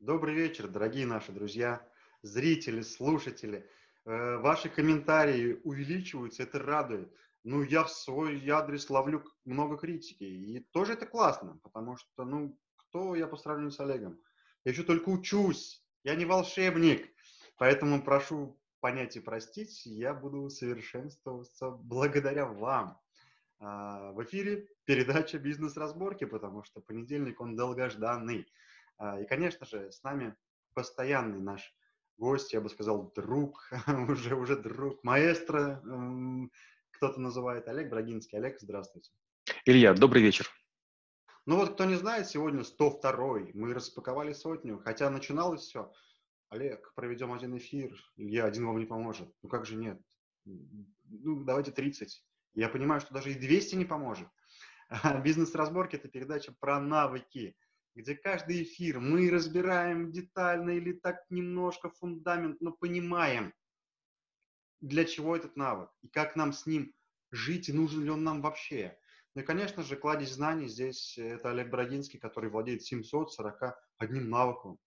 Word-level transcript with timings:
Добрый 0.00 0.34
вечер, 0.34 0.68
дорогие 0.68 1.06
наши 1.06 1.32
друзья, 1.32 1.80
зрители, 2.20 2.82
слушатели. 2.82 3.66
Э, 4.04 4.36
ваши 4.36 4.68
комментарии 4.68 5.58
увеличиваются, 5.64 6.42
это 6.42 6.58
радует. 6.58 7.10
Ну, 7.44 7.62
я 7.62 7.82
в 7.82 7.90
свой 7.90 8.46
адрес 8.50 8.90
ловлю 8.90 9.24
много 9.46 9.78
критики. 9.78 10.22
И 10.22 10.60
тоже 10.70 10.92
это 10.92 11.06
классно, 11.06 11.58
потому 11.62 11.96
что, 11.96 12.26
ну, 12.26 12.60
кто 12.76 13.16
я 13.16 13.26
по 13.26 13.38
сравнению 13.38 13.70
с 13.70 13.80
Олегом? 13.80 14.20
Я 14.64 14.72
еще 14.72 14.82
только 14.82 15.08
учусь, 15.08 15.82
я 16.04 16.14
не 16.14 16.26
волшебник. 16.26 17.08
Поэтому 17.56 18.02
прошу 18.02 18.60
понять 18.80 19.16
и 19.16 19.20
простить, 19.20 19.86
я 19.86 20.12
буду 20.12 20.50
совершенствоваться 20.50 21.70
благодаря 21.70 22.44
вам. 22.44 23.00
А, 23.60 24.12
в 24.12 24.22
эфире 24.24 24.68
передача 24.84 25.38
«Бизнес-разборки», 25.38 26.26
потому 26.26 26.62
что 26.64 26.82
понедельник, 26.82 27.40
он 27.40 27.56
долгожданный. 27.56 28.46
А, 28.98 29.20
и, 29.20 29.26
конечно 29.26 29.66
же, 29.66 29.90
с 29.92 30.02
нами 30.02 30.34
постоянный 30.74 31.40
наш 31.40 31.74
гость, 32.18 32.52
я 32.52 32.60
бы 32.60 32.68
сказал, 32.68 33.12
друг, 33.14 33.70
уже, 34.08 34.34
уже 34.34 34.56
друг, 34.56 35.02
маэстро, 35.04 35.82
кто-то 36.92 37.20
называет 37.20 37.68
Олег 37.68 37.90
Брагинский. 37.90 38.38
Олег, 38.38 38.58
здравствуйте. 38.60 39.10
Илья, 39.64 39.94
добрый 39.94 40.22
вечер. 40.22 40.50
Ну 41.44 41.56
вот, 41.56 41.74
кто 41.74 41.84
не 41.84 41.94
знает, 41.94 42.26
сегодня 42.26 42.64
102 42.64 43.52
мы 43.54 43.72
распаковали 43.72 44.32
сотню, 44.32 44.78
хотя 44.78 45.10
начиналось 45.10 45.62
все. 45.62 45.92
Олег, 46.48 46.92
проведем 46.94 47.32
один 47.32 47.56
эфир, 47.56 47.94
Илья, 48.16 48.46
один 48.46 48.66
вам 48.66 48.78
не 48.78 48.86
поможет. 48.86 49.32
Ну 49.42 49.48
как 49.48 49.66
же 49.66 49.76
нет? 49.76 50.00
Ну, 50.44 51.44
давайте 51.44 51.70
30. 51.70 52.24
Я 52.54 52.68
понимаю, 52.68 53.00
что 53.00 53.12
даже 53.12 53.32
и 53.32 53.34
200 53.34 53.76
не 53.76 53.84
поможет. 53.84 54.28
Бизнес-разборки– 55.22 55.96
это 55.96 56.08
передача 56.08 56.54
про 56.58 56.80
навыки, 56.80 57.56
где 57.96 58.14
каждый 58.14 58.62
эфир 58.62 59.00
мы 59.00 59.30
разбираем 59.30 60.12
детально 60.12 60.70
или 60.70 60.92
так 60.92 61.24
немножко 61.30 61.88
фундамент, 61.88 62.60
но 62.60 62.72
понимаем, 62.72 63.54
для 64.82 65.06
чего 65.06 65.34
этот 65.34 65.56
навык 65.56 65.90
и 66.02 66.08
как 66.08 66.36
нам 66.36 66.52
с 66.52 66.66
ним 66.66 66.92
жить 67.30 67.70
и 67.70 67.72
нужен 67.72 68.04
ли 68.04 68.10
он 68.10 68.22
нам 68.22 68.42
вообще. 68.42 68.96
Ну 69.34 69.42
и, 69.42 69.44
конечно 69.44 69.82
же, 69.82 69.96
кладезь 69.96 70.34
знаний 70.34 70.68
здесь 70.68 71.16
это 71.18 71.50
Олег 71.50 71.70
Брагинский, 71.70 72.18
который 72.18 72.50
владеет 72.50 72.82
741 72.82 74.28
навыком. 74.28 74.78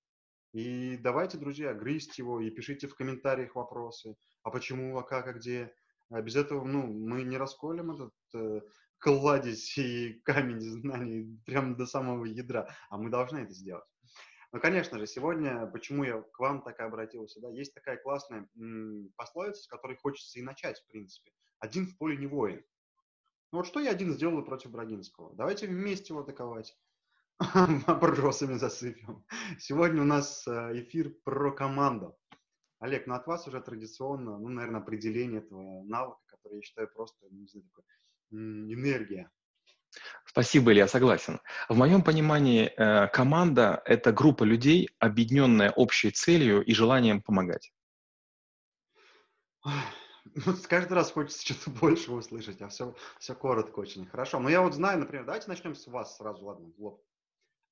И 0.54 0.98
давайте, 0.98 1.38
друзья, 1.38 1.74
грызть 1.74 2.18
его 2.20 2.40
и 2.40 2.50
пишите 2.52 2.88
в 2.88 2.96
комментариях 2.96 3.56
вопросы. 3.56 4.16
А 4.44 4.52
почему, 4.52 4.98
а 4.98 5.04
как, 5.04 5.28
а 5.28 5.34
где? 5.34 5.74
Без 6.10 6.36
этого 6.36 6.64
ну, 6.64 6.88
мы 6.88 7.24
не 7.24 7.38
расколем 7.38 7.92
этот 7.92 8.14
э, 8.34 8.62
кладезь 9.00 9.78
и 9.78 10.22
камень 10.26 10.60
знаний 10.82 11.40
прямо 11.46 11.76
до 11.76 11.86
самого 11.86 12.26
ядра, 12.26 12.76
а 12.90 12.98
мы 12.98 13.10
должны 13.10 13.40
это 13.40 13.54
сделать. 13.54 13.86
Ну, 14.52 14.60
конечно 14.60 14.98
же, 14.98 15.06
сегодня, 15.06 15.68
почему 15.68 16.04
я 16.04 16.22
к 16.22 16.40
вам 16.40 16.64
так 16.64 16.80
и 16.80 16.84
обратился, 16.84 17.40
да, 17.40 17.50
есть 17.50 17.74
такая 17.74 17.98
классная 17.98 18.48
м, 18.58 19.12
пословица, 19.16 19.62
с 19.62 19.68
которой 19.68 19.96
хочется 19.96 20.40
и 20.40 20.44
начать, 20.44 20.80
в 20.80 20.88
принципе. 20.88 21.32
Один 21.60 21.86
в 21.86 21.98
поле 21.98 22.18
не 22.18 22.26
воин. 22.26 22.64
Ну 23.52 23.60
вот 23.60 23.68
что 23.68 23.80
я 23.80 23.92
один 23.92 24.12
сделал 24.14 24.44
против 24.44 24.72
Брагинского? 24.72 25.36
Давайте 25.36 25.68
вместе 25.68 26.14
его 26.14 26.22
атаковать. 26.22 26.76
Вопросами 27.88 28.56
засыпем. 28.56 29.26
Сегодня 29.60 30.02
у 30.02 30.06
нас 30.06 30.48
э, 30.48 30.82
эфир 30.82 31.14
про 31.24 31.52
команду. 31.52 32.18
Олег, 32.80 33.08
ну 33.08 33.16
от 33.16 33.28
вас 33.28 33.48
уже 33.48 33.62
традиционно, 33.62 34.38
ну, 34.38 34.50
наверное, 34.50 34.82
определение 34.82 35.42
этого 35.42 35.84
навыка, 35.84 36.22
который 36.28 36.56
я 36.56 36.62
считаю 36.62 36.90
просто, 36.92 37.28
не 37.30 37.46
знаю, 37.48 37.66
такой 37.68 37.84
энергия. 38.32 39.30
Спасибо, 40.26 40.72
Илья, 40.72 40.88
согласен. 40.88 41.40
В 41.68 41.76
моем 41.76 42.04
понимании 42.04 42.66
э, 42.68 43.08
команда– 43.08 43.82
это 43.86 44.12
группа 44.12 44.44
людей, 44.44 44.90
объединенная 45.00 45.72
общей 45.72 46.12
целью 46.12 46.64
и 46.64 46.74
желанием 46.74 47.22
помогать. 47.22 47.72
Ну, 50.36 50.54
каждый 50.68 50.94
раз 50.94 51.12
хочется 51.12 51.44
что-то 51.44 51.72
больше 51.82 52.12
услышать, 52.12 52.62
а 52.62 52.68
все, 52.68 52.96
все 53.18 53.34
коротко 53.34 53.80
очень. 53.80 54.06
Хорошо. 54.06 54.40
Но 54.40 54.50
я 54.50 54.62
вот 54.62 54.76
знаю, 54.76 55.00
например, 55.00 55.26
давайте 55.26 55.48
начнем 55.48 55.74
с 55.74 55.88
вас 55.88 56.18
сразу, 56.18 56.46
ладно, 56.46 56.72
в 56.78 56.80
лоб. 56.80 57.04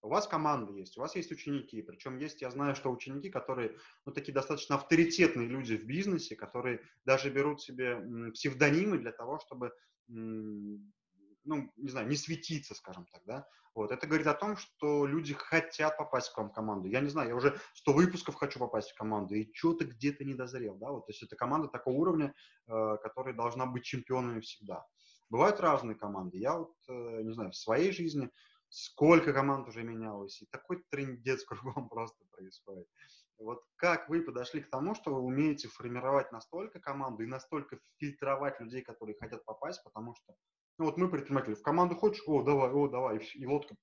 У 0.01 0.09
вас 0.09 0.27
команда 0.27 0.71
есть, 0.73 0.97
у 0.97 1.01
вас 1.01 1.15
есть 1.15 1.31
ученики, 1.31 1.81
причем 1.81 2.17
есть, 2.17 2.41
я 2.41 2.49
знаю, 2.49 2.75
что 2.75 2.91
ученики, 2.91 3.29
которые, 3.29 3.75
ну, 4.05 4.11
такие 4.11 4.33
достаточно 4.33 4.75
авторитетные 4.75 5.47
люди 5.47 5.75
в 5.75 5.85
бизнесе, 5.85 6.35
которые 6.35 6.81
даже 7.05 7.29
берут 7.29 7.61
себе 7.61 8.31
псевдонимы 8.31 8.99
для 8.99 9.11
того, 9.11 9.39
чтобы 9.39 9.73
ну, 10.07 11.72
не 11.78 11.90
знаю, 11.90 12.07
не 12.07 12.16
светиться, 12.16 12.75
скажем 12.75 13.06
так, 13.12 13.22
да. 13.25 13.47
Вот. 13.73 13.91
Это 13.91 14.07
говорит 14.07 14.28
о 14.28 14.34
том, 14.34 14.57
что 14.57 15.06
люди 15.06 15.34
хотят 15.34 15.97
попасть 15.97 16.29
в 16.29 16.38
вам 16.38 16.51
команду. 16.51 16.88
Я 16.88 17.00
не 17.00 17.09
знаю, 17.09 17.29
я 17.29 17.35
уже 17.35 17.59
100 17.75 17.94
выпусков 17.94 18.35
хочу 18.35 18.59
попасть 18.59 18.91
в 18.91 18.95
команду, 18.95 19.35
и 19.35 19.53
что-то 19.53 19.85
где-то 19.85 20.25
не 20.25 20.34
дозрел, 20.34 20.75
да. 20.78 20.90
Вот, 20.91 21.06
то 21.06 21.12
есть 21.12 21.23
это 21.23 21.35
команда 21.35 21.68
такого 21.68 21.95
уровня, 21.95 22.34
э, 22.68 22.97
которая 23.03 23.35
должна 23.35 23.66
быть 23.66 23.84
чемпионами 23.84 24.40
всегда. 24.41 24.85
Бывают 25.29 25.59
разные 25.59 25.95
команды. 25.95 26.38
Я 26.38 26.57
вот, 26.57 26.74
э, 26.88 27.22
не 27.22 27.34
знаю, 27.34 27.51
в 27.51 27.56
своей 27.56 27.91
жизни 27.91 28.29
сколько 28.69 29.34
команд 29.34 29.68
уже 29.68 29.84
менялось, 29.84 30.41
и 30.41 30.45
такой 30.47 30.84
трендец 30.89 31.44
кругом 31.45 31.89
просто 31.89 32.25
происходит. 32.31 32.88
Вот 33.37 33.63
как 33.75 34.09
вы 34.09 34.21
подошли 34.21 34.61
к 34.61 34.69
тому, 34.69 34.95
что 34.95 35.13
вы 35.13 35.21
умеете 35.21 35.67
формировать 35.67 36.31
настолько 36.31 36.79
команду 36.79 37.23
и 37.23 37.27
настолько 37.27 37.79
фильтровать 37.97 38.59
людей, 38.59 38.81
которые 38.81 39.15
хотят 39.17 39.45
попасть, 39.45 39.83
потому 39.83 40.15
что, 40.15 40.35
ну 40.79 40.85
вот 40.85 40.97
мы 40.97 41.09
предприниматели, 41.09 41.53
в 41.53 41.61
команду 41.61 41.95
хочешь, 41.95 42.23
о, 42.25 42.41
давай, 42.41 42.71
о, 42.71 42.87
давай, 42.87 43.17
и 43.19 43.45
лодка 43.45 43.75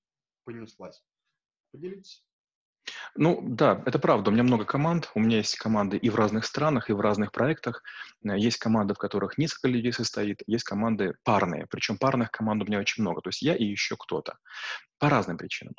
понеслась. 0.43 1.01
Поделитесь. 1.71 2.25
Ну 3.15 3.39
да, 3.41 3.81
это 3.85 3.97
правда. 3.99 4.29
У 4.29 4.33
меня 4.33 4.43
много 4.43 4.65
команд. 4.65 5.09
У 5.15 5.19
меня 5.19 5.37
есть 5.37 5.55
команды 5.55 5.97
и 5.97 6.09
в 6.09 6.15
разных 6.15 6.45
странах, 6.45 6.89
и 6.89 6.93
в 6.93 6.99
разных 6.99 7.31
проектах. 7.31 7.83
Э, 8.23 8.37
есть 8.37 8.57
команды, 8.57 8.93
в 8.93 8.97
которых 8.97 9.37
несколько 9.37 9.67
людей 9.67 9.93
состоит. 9.93 10.41
Есть 10.47 10.65
команды 10.65 11.15
парные. 11.23 11.65
Причем 11.69 11.97
парных 11.97 12.31
команд 12.31 12.63
у 12.63 12.65
меня 12.65 12.79
очень 12.79 13.03
много. 13.03 13.21
То 13.21 13.29
есть 13.29 13.41
я 13.41 13.55
и 13.55 13.63
еще 13.63 13.95
кто-то. 13.97 14.37
По 14.99 15.09
разным 15.09 15.37
причинам. 15.37 15.73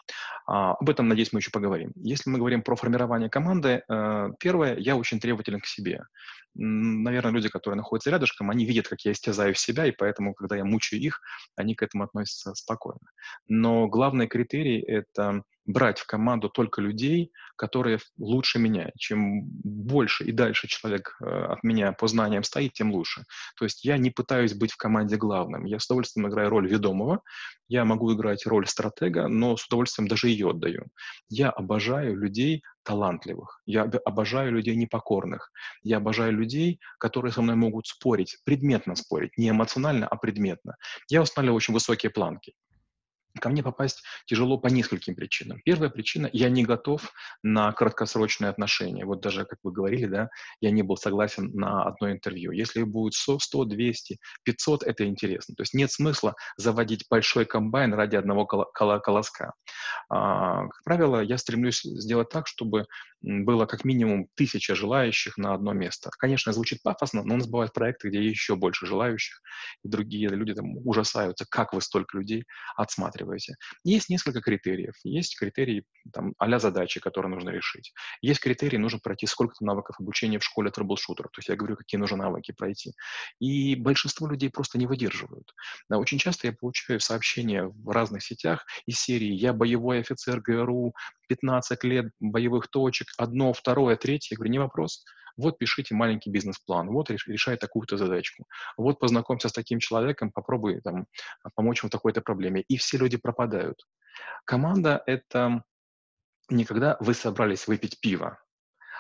А, 0.46 0.72
об 0.72 0.90
этом, 0.90 1.08
надеюсь, 1.08 1.32
мы 1.32 1.40
еще 1.40 1.50
поговорим. 1.50 1.92
Если 1.96 2.28
мы 2.30 2.38
говорим 2.38 2.62
про 2.62 2.76
формирование 2.76 3.30
команды, 3.30 3.82
э, 3.88 4.28
первое, 4.38 4.76
я 4.76 4.96
очень 4.96 5.20
требователен 5.20 5.60
к 5.60 5.66
себе. 5.66 6.04
Наверное, 6.54 7.32
люди, 7.32 7.48
которые 7.48 7.76
находятся 7.76 8.10
рядышком, 8.10 8.50
они 8.50 8.64
видят, 8.64 8.88
как 8.88 9.00
я 9.02 9.12
истязаю 9.12 9.54
себя, 9.54 9.86
и 9.86 9.92
поэтому, 9.92 10.34
когда 10.34 10.56
я 10.56 10.64
мучаю 10.64 11.02
их, 11.02 11.20
они 11.54 11.74
к 11.74 11.82
этому 11.82 12.04
относятся 12.04 12.54
спокойно. 12.54 13.10
Но 13.46 13.88
главный 13.88 14.26
критерий— 14.26 14.80
это 14.86 15.42
брать 15.66 15.98
в 15.98 16.06
команду 16.06 16.48
только 16.48 16.80
людей, 16.80 17.32
которые 17.56 17.98
лучше 18.18 18.58
меня. 18.58 18.90
Чем 18.96 19.42
больше 19.44 20.24
и 20.24 20.32
дальше 20.32 20.68
человек 20.68 21.16
э, 21.20 21.24
от 21.24 21.62
меня 21.62 21.92
по 21.92 22.06
знаниям 22.06 22.44
стоит, 22.44 22.72
тем 22.74 22.92
лучше. 22.92 23.24
То 23.58 23.64
есть 23.64 23.84
я 23.84 23.98
не 23.98 24.10
пытаюсь 24.10 24.54
быть 24.54 24.72
в 24.72 24.76
команде 24.76 25.16
главным. 25.16 25.64
Я 25.64 25.78
с 25.78 25.86
удовольствием 25.86 26.28
играю 26.28 26.50
роль 26.50 26.68
ведомого, 26.68 27.22
я 27.68 27.84
могу 27.84 28.14
играть 28.14 28.46
роль 28.46 28.66
стратега, 28.66 29.28
но 29.28 29.56
с 29.56 29.66
удовольствием 29.66 30.08
даже 30.08 30.28
ее 30.28 30.50
отдаю. 30.50 30.86
Я 31.28 31.50
обожаю 31.50 32.16
людей 32.16 32.62
талантливых, 32.84 33.60
я 33.66 33.82
обожаю 33.82 34.52
людей 34.52 34.76
непокорных, 34.76 35.50
я 35.82 35.96
обожаю 35.96 36.32
людей, 36.32 36.78
которые 36.98 37.32
со 37.32 37.42
мной 37.42 37.56
могут 37.56 37.88
спорить, 37.88 38.38
предметно 38.44 38.94
спорить, 38.94 39.36
не 39.36 39.50
эмоционально, 39.50 40.06
а 40.06 40.16
предметно. 40.16 40.76
Я 41.08 41.22
устанавливаю 41.22 41.56
очень 41.56 41.74
высокие 41.74 42.10
планки. 42.10 42.52
Ко 43.40 43.48
мне 43.48 43.62
попасть 43.62 44.02
тяжело 44.26 44.58
по 44.58 44.68
нескольким 44.68 45.14
причинам. 45.14 45.60
Первая 45.64 45.90
причина– 45.90 46.28
я 46.32 46.48
не 46.48 46.64
готов 46.64 47.12
на 47.42 47.72
краткосрочные 47.72 48.48
отношения. 48.50 49.04
Вот 49.04 49.20
даже, 49.20 49.44
как 49.44 49.58
вы 49.62 49.72
говорили, 49.72 50.06
да, 50.06 50.28
я 50.60 50.70
не 50.70 50.82
был 50.82 50.96
согласен 50.96 51.50
на 51.54 51.84
одно 51.84 52.10
интервью. 52.10 52.52
Если 52.52 52.82
будет 52.82 53.14
100, 53.14 53.38
100 53.38 53.64
200, 53.64 54.18
500– 54.44 54.82
это 54.84 55.06
интересно. 55.06 55.54
То 55.54 55.62
есть 55.62 55.74
нет 55.74 55.90
смысла 55.92 56.34
заводить 56.56 57.04
большой 57.10 57.44
комбайн 57.44 57.92
ради 57.94 58.16
одного 58.16 58.46
кол- 58.46 58.66
кол- 58.74 59.00
колоска. 59.00 59.52
А, 60.08 60.66
как 60.68 60.84
правило, 60.84 61.20
я 61.20 61.38
стремлюсь 61.38 61.82
сделать 61.82 62.28
так, 62.30 62.46
чтобы 62.46 62.86
было 63.22 63.66
как 63.66 63.84
минимум 63.84 64.28
тысяча 64.34 64.74
желающих 64.74 65.36
на 65.36 65.54
одно 65.54 65.72
место. 65.72 66.10
Конечно, 66.18 66.52
звучит 66.52 66.82
пафосно, 66.82 67.22
но 67.24 67.34
у 67.34 67.36
нас 67.38 67.46
бывают 67.46 67.72
проекты, 67.72 68.08
где 68.08 68.24
еще 68.24 68.56
больше 68.56 68.86
желающих, 68.86 69.40
и 69.84 69.88
другие 69.88 70.28
люди 70.28 70.54
там 70.54 70.76
ужасаются, 70.86 71.44
как 71.50 71.72
вы 71.72 71.80
столько 71.80 72.18
людей 72.18 72.44
отсматриваете. 72.76 73.25
Есть 73.84 74.08
несколько 74.08 74.40
критериев. 74.40 74.94
Есть 75.04 75.38
критерии 75.38 75.84
там, 76.12 76.34
а 76.38 76.58
задачи, 76.58 77.00
которые 77.00 77.30
нужно 77.30 77.50
решить. 77.50 77.92
Есть 78.22 78.40
критерии, 78.40 78.76
нужно 78.76 78.98
пройти 78.98 79.26
сколько-то 79.26 79.64
навыков 79.64 79.96
обучения 79.98 80.38
в 80.38 80.44
школе 80.44 80.70
трэблшутеров. 80.70 81.30
То 81.32 81.38
есть 81.40 81.48
я 81.48 81.56
говорю, 81.56 81.76
какие 81.76 81.98
нужно 81.98 82.16
навыки 82.16 82.52
пройти. 82.56 82.92
И 83.40 83.74
большинство 83.74 84.26
людей 84.26 84.50
просто 84.50 84.78
не 84.78 84.86
выдерживают. 84.86 85.52
Да, 85.88 85.98
очень 85.98 86.18
часто 86.18 86.46
я 86.46 86.52
получаю 86.52 87.00
сообщения 87.00 87.64
в 87.64 87.90
разных 87.90 88.22
сетях 88.22 88.64
из 88.86 88.98
серии 88.98 89.32
«Я 89.32 89.52
боевой 89.52 90.00
офицер 90.00 90.40
ГРУ, 90.40 90.94
15 91.28 91.84
лет 91.84 92.06
боевых 92.20 92.68
точек, 92.68 93.08
одно, 93.18 93.52
второе, 93.52 93.96
третье. 93.96 94.34
Я 94.34 94.36
говорю, 94.36 94.52
не 94.52 94.58
вопрос. 94.58 95.04
Вот 95.36 95.58
пишите 95.58 95.94
маленький 95.94 96.30
бизнес-план, 96.30 96.88
вот 96.88 97.10
решай 97.10 97.56
такую-то 97.56 97.96
задачку, 97.96 98.46
вот 98.76 98.98
познакомься 98.98 99.48
с 99.48 99.52
таким 99.52 99.78
человеком, 99.78 100.30
попробуй 100.32 100.80
там, 100.80 101.06
помочь 101.54 101.82
ему 101.82 101.88
в 101.88 101.92
такой-то 101.92 102.20
проблеме. 102.20 102.62
И 102.62 102.76
все 102.76 102.98
люди 102.98 103.16
пропадают. 103.16 103.86
Команда— 104.44 105.02
это 105.06 105.62
не 106.48 106.64
когда 106.64 106.96
вы 107.00 107.14
собрались 107.14 107.66
выпить 107.66 108.00
пиво, 108.00 108.38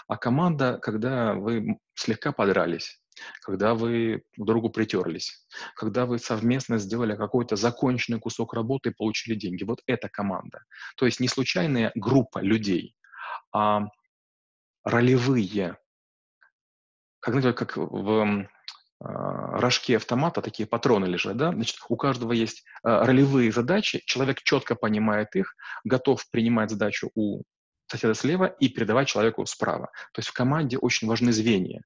а 0.08 0.16
команда, 0.16 0.78
когда 0.78 1.34
вы 1.34 1.78
слегка 1.94 2.32
подрались, 2.32 3.00
когда 3.42 3.74
вы 3.74 4.24
друг 4.36 4.46
другу 4.46 4.70
притерлись, 4.70 5.46
когда 5.74 6.06
вы 6.06 6.18
совместно 6.18 6.78
сделали 6.78 7.16
какой-то 7.16 7.56
законченный 7.56 8.20
кусок 8.20 8.52
работы 8.54 8.90
и 8.90 8.94
получили 8.94 9.34
деньги. 9.34 9.64
Вот 9.64 9.80
это 9.86 10.08
команда. 10.08 10.64
То 10.96 11.06
есть 11.06 11.20
не 11.20 11.28
случайная 11.28 11.92
группа 11.94 12.40
людей, 12.40 12.94
а 13.52 13.86
ролевые, 14.84 15.78
как, 17.32 17.56
как 17.56 17.76
в 17.76 18.46
а, 19.00 19.58
рожке 19.60 19.96
автомата 19.96 20.40
такие 20.40 20.66
патроны 20.66 21.06
лежат, 21.06 21.36
да, 21.36 21.52
значит, 21.52 21.76
у 21.88 21.96
каждого 21.96 22.32
есть 22.32 22.64
а, 22.82 23.04
ролевые 23.04 23.52
задачи, 23.52 24.02
человек 24.06 24.42
четко 24.42 24.74
понимает 24.74 25.34
их, 25.36 25.54
готов 25.84 26.24
принимать 26.30 26.70
задачу 26.70 27.10
у 27.14 27.42
соседа 27.86 28.14
слева 28.14 28.46
и 28.46 28.68
передавать 28.68 29.08
человеку 29.08 29.44
справа. 29.46 29.86
То 30.12 30.18
есть 30.20 30.28
в 30.28 30.32
команде 30.32 30.78
очень 30.78 31.08
важны 31.08 31.32
звенья. 31.32 31.82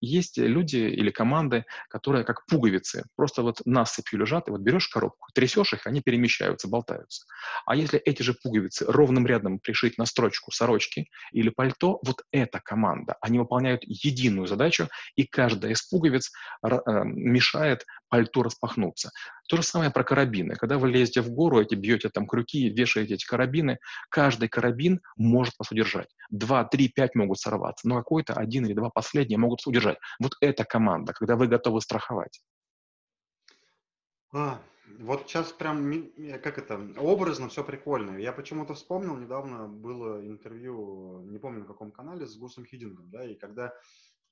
Есть 0.00 0.38
люди 0.38 0.76
или 0.76 1.10
команды, 1.10 1.64
которые 1.88 2.24
как 2.24 2.46
пуговицы, 2.46 3.04
просто 3.16 3.42
вот 3.42 3.60
насыпью 3.64 4.20
лежат, 4.20 4.48
и 4.48 4.50
вот 4.50 4.60
берешь 4.60 4.88
коробку, 4.88 5.28
трясешь 5.34 5.72
их, 5.72 5.86
они 5.86 6.00
перемещаются, 6.00 6.68
болтаются. 6.68 7.26
А 7.66 7.76
если 7.76 7.98
эти 7.98 8.22
же 8.22 8.34
пуговицы 8.34 8.86
ровным 8.86 9.26
рядом 9.26 9.58
пришить 9.58 9.98
на 9.98 10.06
строчку 10.06 10.50
сорочки 10.50 11.08
или 11.32 11.50
пальто, 11.50 12.00
вот 12.04 12.22
эта 12.30 12.60
команда. 12.60 13.16
Они 13.20 13.38
выполняют 13.38 13.82
единую 13.84 14.46
задачу, 14.46 14.88
и 15.16 15.24
каждая 15.24 15.72
из 15.72 15.82
пуговиц 15.82 16.30
э, 16.64 16.68
мешает 17.04 17.84
пальто 18.12 18.42
распахнуться. 18.42 19.10
То 19.48 19.56
же 19.56 19.62
самое 19.62 19.90
про 19.90 20.04
карабины. 20.04 20.54
Когда 20.54 20.76
вы 20.76 20.90
лезете 20.90 21.22
в 21.22 21.30
гору, 21.30 21.62
эти 21.62 21.74
бьете 21.74 22.10
там 22.10 22.26
крюки, 22.26 22.68
вешаете 22.68 23.14
эти 23.14 23.24
карабины, 23.24 23.78
каждый 24.10 24.50
карабин 24.50 25.00
может 25.16 25.54
вас 25.58 25.70
удержать. 25.70 26.14
Два, 26.28 26.62
три, 26.64 26.90
пять 26.90 27.14
могут 27.14 27.38
сорваться, 27.38 27.88
но 27.88 27.96
какой-то 27.96 28.34
один 28.34 28.66
или 28.66 28.74
два 28.74 28.90
последние 28.90 29.38
могут 29.38 29.66
удержать. 29.66 29.96
Вот 30.20 30.32
эта 30.42 30.64
команда, 30.64 31.14
когда 31.14 31.36
вы 31.36 31.46
готовы 31.46 31.80
страховать. 31.80 32.42
А, 34.34 34.60
вот 34.98 35.26
сейчас 35.26 35.50
прям, 35.50 35.90
как 36.42 36.58
это, 36.58 36.78
образно 36.98 37.48
все 37.48 37.64
прикольно. 37.64 38.18
Я 38.18 38.32
почему-то 38.32 38.74
вспомнил, 38.74 39.16
недавно 39.16 39.68
было 39.68 40.20
интервью, 40.20 41.22
не 41.30 41.38
помню 41.38 41.60
на 41.60 41.66
каком 41.66 41.90
канале, 41.90 42.26
с 42.26 42.36
Гусом 42.36 42.66
Хидингом, 42.66 43.08
да, 43.08 43.24
и 43.24 43.36
когда 43.36 43.72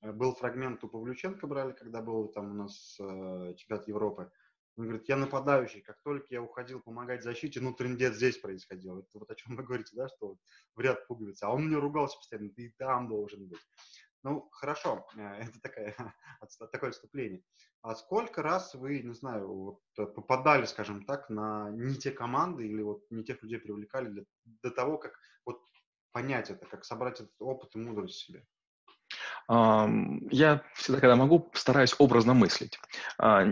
был 0.02 0.34
фрагмент 0.34 0.82
у 0.84 0.88
Павлюченко 0.88 1.46
брали, 1.46 1.72
когда 1.72 2.00
был 2.00 2.28
там 2.28 2.52
у 2.52 2.54
нас 2.54 2.96
э, 3.00 3.54
чемпионат 3.56 3.88
Европы, 3.88 4.30
он 4.76 4.84
говорит, 4.84 5.08
я 5.08 5.16
нападающий, 5.16 5.82
как 5.82 6.00
только 6.02 6.26
я 6.30 6.42
уходил 6.42 6.80
помогать 6.80 7.22
защите, 7.22 7.60
ну, 7.60 7.74
трендец 7.74 8.14
здесь 8.14 8.38
происходил. 8.38 9.00
Это 9.00 9.18
вот 9.18 9.30
о 9.30 9.34
чем 9.34 9.56
вы 9.56 9.62
говорите, 9.62 9.94
да, 9.94 10.08
что 10.08 10.28
вот 10.28 10.38
в 10.74 10.80
ряд 10.80 11.06
пуговицы. 11.06 11.44
А 11.44 11.50
он 11.50 11.66
мне 11.66 11.76
ругался 11.76 12.16
постоянно, 12.16 12.50
ты 12.50 12.74
там 12.78 13.08
должен 13.08 13.46
быть. 13.46 13.60
Ну, 14.22 14.48
хорошо, 14.52 15.06
э, 15.16 15.20
это 15.20 15.60
такая, 15.60 15.94
такое 16.72 16.90
отступление. 16.90 17.42
А 17.82 17.94
сколько 17.94 18.42
раз 18.42 18.74
вы, 18.74 19.00
не 19.00 19.14
знаю, 19.14 19.48
вот, 19.48 19.80
э, 19.98 20.06
попадали, 20.06 20.66
скажем 20.66 21.04
так, 21.04 21.28
на 21.30 21.70
не 21.70 21.96
те 21.96 22.10
команды 22.10 22.66
или 22.66 22.82
вот 22.82 23.04
не 23.10 23.24
тех 23.24 23.42
людей 23.42 23.58
привлекали 23.58 24.08
для, 24.08 24.24
до 24.44 24.70
того, 24.70 24.98
как 24.98 25.18
вот 25.44 25.62
понять 26.12 26.50
это, 26.50 26.66
как 26.66 26.84
собрать 26.84 27.20
этот 27.20 27.34
опыт 27.40 27.74
и 27.74 27.78
мудрость 27.78 28.14
в 28.14 28.26
себе? 28.26 28.46
Я 29.50 30.62
всегда, 30.76 31.00
когда 31.00 31.16
могу, 31.16 31.50
стараюсь 31.54 31.96
образно 31.98 32.34
мыслить. 32.34 32.78
А, 33.18 33.44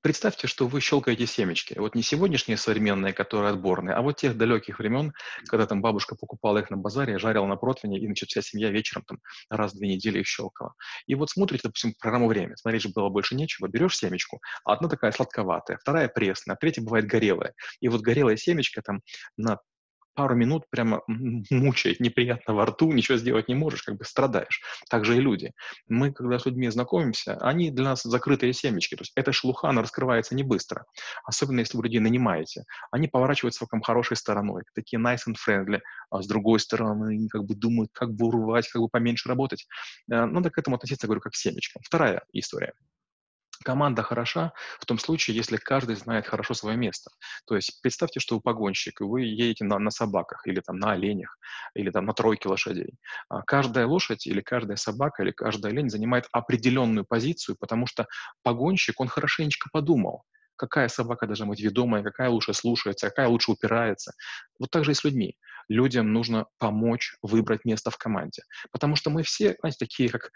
представьте, 0.00 0.46
что 0.46 0.68
вы 0.68 0.80
щелкаете 0.80 1.26
семечки. 1.26 1.74
Вот 1.76 1.96
не 1.96 2.02
сегодняшние 2.02 2.56
современные, 2.56 3.12
которые 3.12 3.50
отборные, 3.50 3.96
а 3.96 4.02
вот 4.02 4.18
тех 4.18 4.36
далеких 4.36 4.78
времен, 4.78 5.12
когда 5.48 5.66
там 5.66 5.82
бабушка 5.82 6.14
покупала 6.14 6.58
их 6.58 6.70
на 6.70 6.76
базаре, 6.76 7.18
жарила 7.18 7.46
на 7.46 7.56
противне, 7.56 7.98
и, 7.98 8.06
значит, 8.06 8.28
вся 8.28 8.40
семья 8.40 8.70
вечером 8.70 9.02
там 9.02 9.18
раз 9.50 9.72
в 9.72 9.78
две 9.78 9.88
недели 9.88 10.20
их 10.20 10.28
щелкала. 10.28 10.74
И 11.08 11.16
вот 11.16 11.28
смотрите, 11.30 11.62
допустим, 11.64 11.94
программу 11.98 12.28
«Время». 12.28 12.54
Смотреть 12.56 12.82
же 12.82 12.90
было 12.90 13.08
больше 13.08 13.34
нечего. 13.34 13.66
Берешь 13.66 13.96
семечку, 13.96 14.40
одна 14.64 14.88
такая 14.88 15.10
сладковатая, 15.10 15.78
вторая 15.78 16.06
пресная, 16.06 16.54
третья 16.54 16.82
бывает 16.82 17.06
горелая. 17.06 17.52
И 17.80 17.88
вот 17.88 18.00
горелая 18.00 18.36
семечка 18.36 18.80
там 18.80 19.00
на 19.36 19.58
пару 20.16 20.34
минут 20.34 20.64
прямо 20.70 21.02
мучает 21.50 22.00
неприятно 22.00 22.54
во 22.54 22.66
рту, 22.66 22.90
ничего 22.90 23.18
сделать 23.18 23.48
не 23.48 23.54
можешь, 23.54 23.82
как 23.82 23.96
бы 23.96 24.04
страдаешь. 24.04 24.62
Так 24.90 25.04
же 25.04 25.16
и 25.16 25.20
люди. 25.20 25.52
Мы, 25.88 26.12
когда 26.12 26.38
с 26.38 26.46
людьми 26.46 26.68
знакомимся, 26.68 27.36
они 27.40 27.70
для 27.70 27.84
нас 27.84 28.02
закрытые 28.02 28.52
семечки. 28.52 28.96
То 28.96 29.02
есть 29.02 29.12
эта 29.14 29.32
шелуха, 29.32 29.68
она 29.68 29.82
раскрывается 29.82 30.34
не 30.34 30.42
быстро. 30.42 30.86
Особенно, 31.24 31.60
если 31.60 31.76
вы 31.76 31.84
людей 31.84 32.00
нанимаете. 32.00 32.64
Они 32.90 33.06
поворачиваются 33.06 33.66
вам 33.70 33.82
хорошей 33.82 34.16
стороной, 34.16 34.62
такие 34.74 35.00
nice 35.00 35.28
and 35.28 35.36
friendly, 35.46 35.80
а 36.10 36.22
с 36.22 36.26
другой 36.26 36.58
стороны, 36.58 37.12
они 37.12 37.28
как 37.28 37.44
бы 37.44 37.54
думают, 37.54 37.90
как 37.92 38.14
бы 38.14 38.26
урвать, 38.26 38.68
как 38.68 38.82
бы 38.82 38.88
поменьше 38.88 39.28
работать. 39.28 39.66
Э, 40.10 40.24
надо 40.24 40.50
к 40.50 40.58
этому 40.58 40.76
относиться, 40.76 41.06
говорю, 41.06 41.20
как 41.20 41.32
к 41.32 41.36
семечкам. 41.36 41.82
Вторая 41.84 42.22
история– 42.32 42.72
Команда 43.64 44.02
хороша 44.02 44.52
в 44.80 44.86
том 44.86 44.98
случае, 44.98 45.36
если 45.36 45.56
каждый 45.56 45.96
знает 45.96 46.26
хорошо 46.26 46.54
свое 46.54 46.76
место. 46.76 47.10
То 47.46 47.56
есть 47.56 47.80
представьте, 47.82 48.20
что 48.20 48.36
вы 48.36 48.40
погонщик, 48.40 49.00
и 49.00 49.04
вы 49.04 49.22
едете 49.22 49.64
на, 49.64 49.78
на 49.78 49.90
собаках, 49.90 50.46
или 50.46 50.60
там 50.60 50.78
на 50.78 50.92
оленях, 50.92 51.38
или 51.74 51.90
там 51.90 52.06
на 52.06 52.12
тройке 52.12 52.48
лошадей. 52.48 52.94
А 53.28 53.42
каждая 53.42 53.86
лошадь, 53.86 54.26
или 54.26 54.40
каждая 54.40 54.76
собака, 54.76 55.22
или 55.22 55.30
каждая 55.30 55.72
олень 55.72 55.90
занимает 55.90 56.26
определенную 56.32 57.04
позицию, 57.04 57.56
потому 57.58 57.86
что 57.86 58.06
погонщик, 58.42 59.00
он 59.00 59.08
хорошенечко 59.08 59.68
подумал, 59.72 60.24
какая 60.56 60.88
собака 60.88 61.26
должна 61.26 61.46
быть 61.46 61.60
ведомая, 61.60 62.02
какая 62.02 62.30
лучше 62.30 62.54
слушается, 62.54 63.08
какая 63.08 63.28
лучше 63.28 63.52
упирается. 63.52 64.12
Вот 64.58 64.70
так 64.70 64.84
же 64.84 64.92
и 64.92 64.94
с 64.94 65.04
людьми. 65.04 65.36
Людям 65.68 66.12
нужно 66.12 66.46
помочь 66.58 67.16
выбрать 67.22 67.64
место 67.64 67.90
в 67.90 67.98
команде. 67.98 68.42
Потому 68.72 68.96
что 68.96 69.10
мы 69.10 69.22
все, 69.22 69.56
знаете, 69.60 69.78
такие 69.78 70.08
как, 70.08 70.30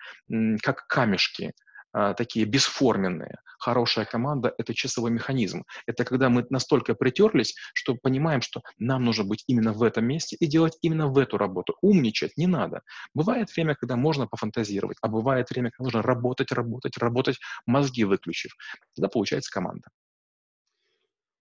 как 0.62 0.86
камешки. 0.86 1.52
А, 1.92 2.14
такие 2.14 2.46
бесформенные. 2.46 3.38
Хорошая 3.58 4.04
команда– 4.04 4.54
это 4.58 4.74
часовой 4.74 5.10
механизм. 5.10 5.64
Это 5.86 6.04
когда 6.04 6.28
мы 6.28 6.46
настолько 6.48 6.94
притерлись, 6.94 7.56
что 7.74 7.96
понимаем, 7.96 8.42
что 8.42 8.62
нам 8.78 9.04
нужно 9.04 9.24
быть 9.24 9.42
именно 9.48 9.72
в 9.72 9.82
этом 9.82 10.04
месте 10.04 10.36
и 10.36 10.46
делать 10.46 10.78
именно 10.82 11.08
в 11.08 11.18
эту 11.18 11.36
работу. 11.36 11.76
Умничать 11.82 12.36
не 12.36 12.46
надо. 12.46 12.82
Бывает 13.12 13.50
время, 13.54 13.74
когда 13.74 13.96
можно 13.96 14.28
пофантазировать, 14.28 14.98
а 15.02 15.08
бывает 15.08 15.50
время, 15.50 15.70
когда 15.70 15.84
нужно 15.84 16.02
работать, 16.02 16.52
работать, 16.52 16.96
работать, 16.98 17.38
мозги 17.66 18.04
выключив. 18.04 18.52
Тогда 18.94 19.08
получается 19.08 19.50
команда. 19.52 19.88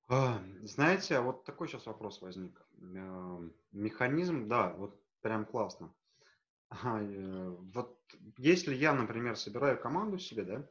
А, 0.08 0.42
знаете, 0.64 1.18
а 1.18 1.22
вот 1.22 1.46
такой 1.46 1.68
сейчас 1.68 1.86
вопрос 1.86 2.22
возник. 2.22 2.60
Эм, 2.82 3.54
механизм, 3.72 4.48
да, 4.48 4.74
вот 4.74 5.00
прям 5.22 5.46
классно. 5.46 5.94
Ага, 6.70 7.02
э, 7.02 7.50
вот 7.74 8.00
если 8.38 8.76
я, 8.76 8.94
например, 8.94 9.36
собираю 9.36 9.80
команду 9.80 10.20
себе, 10.20 10.44
да, 10.44 10.70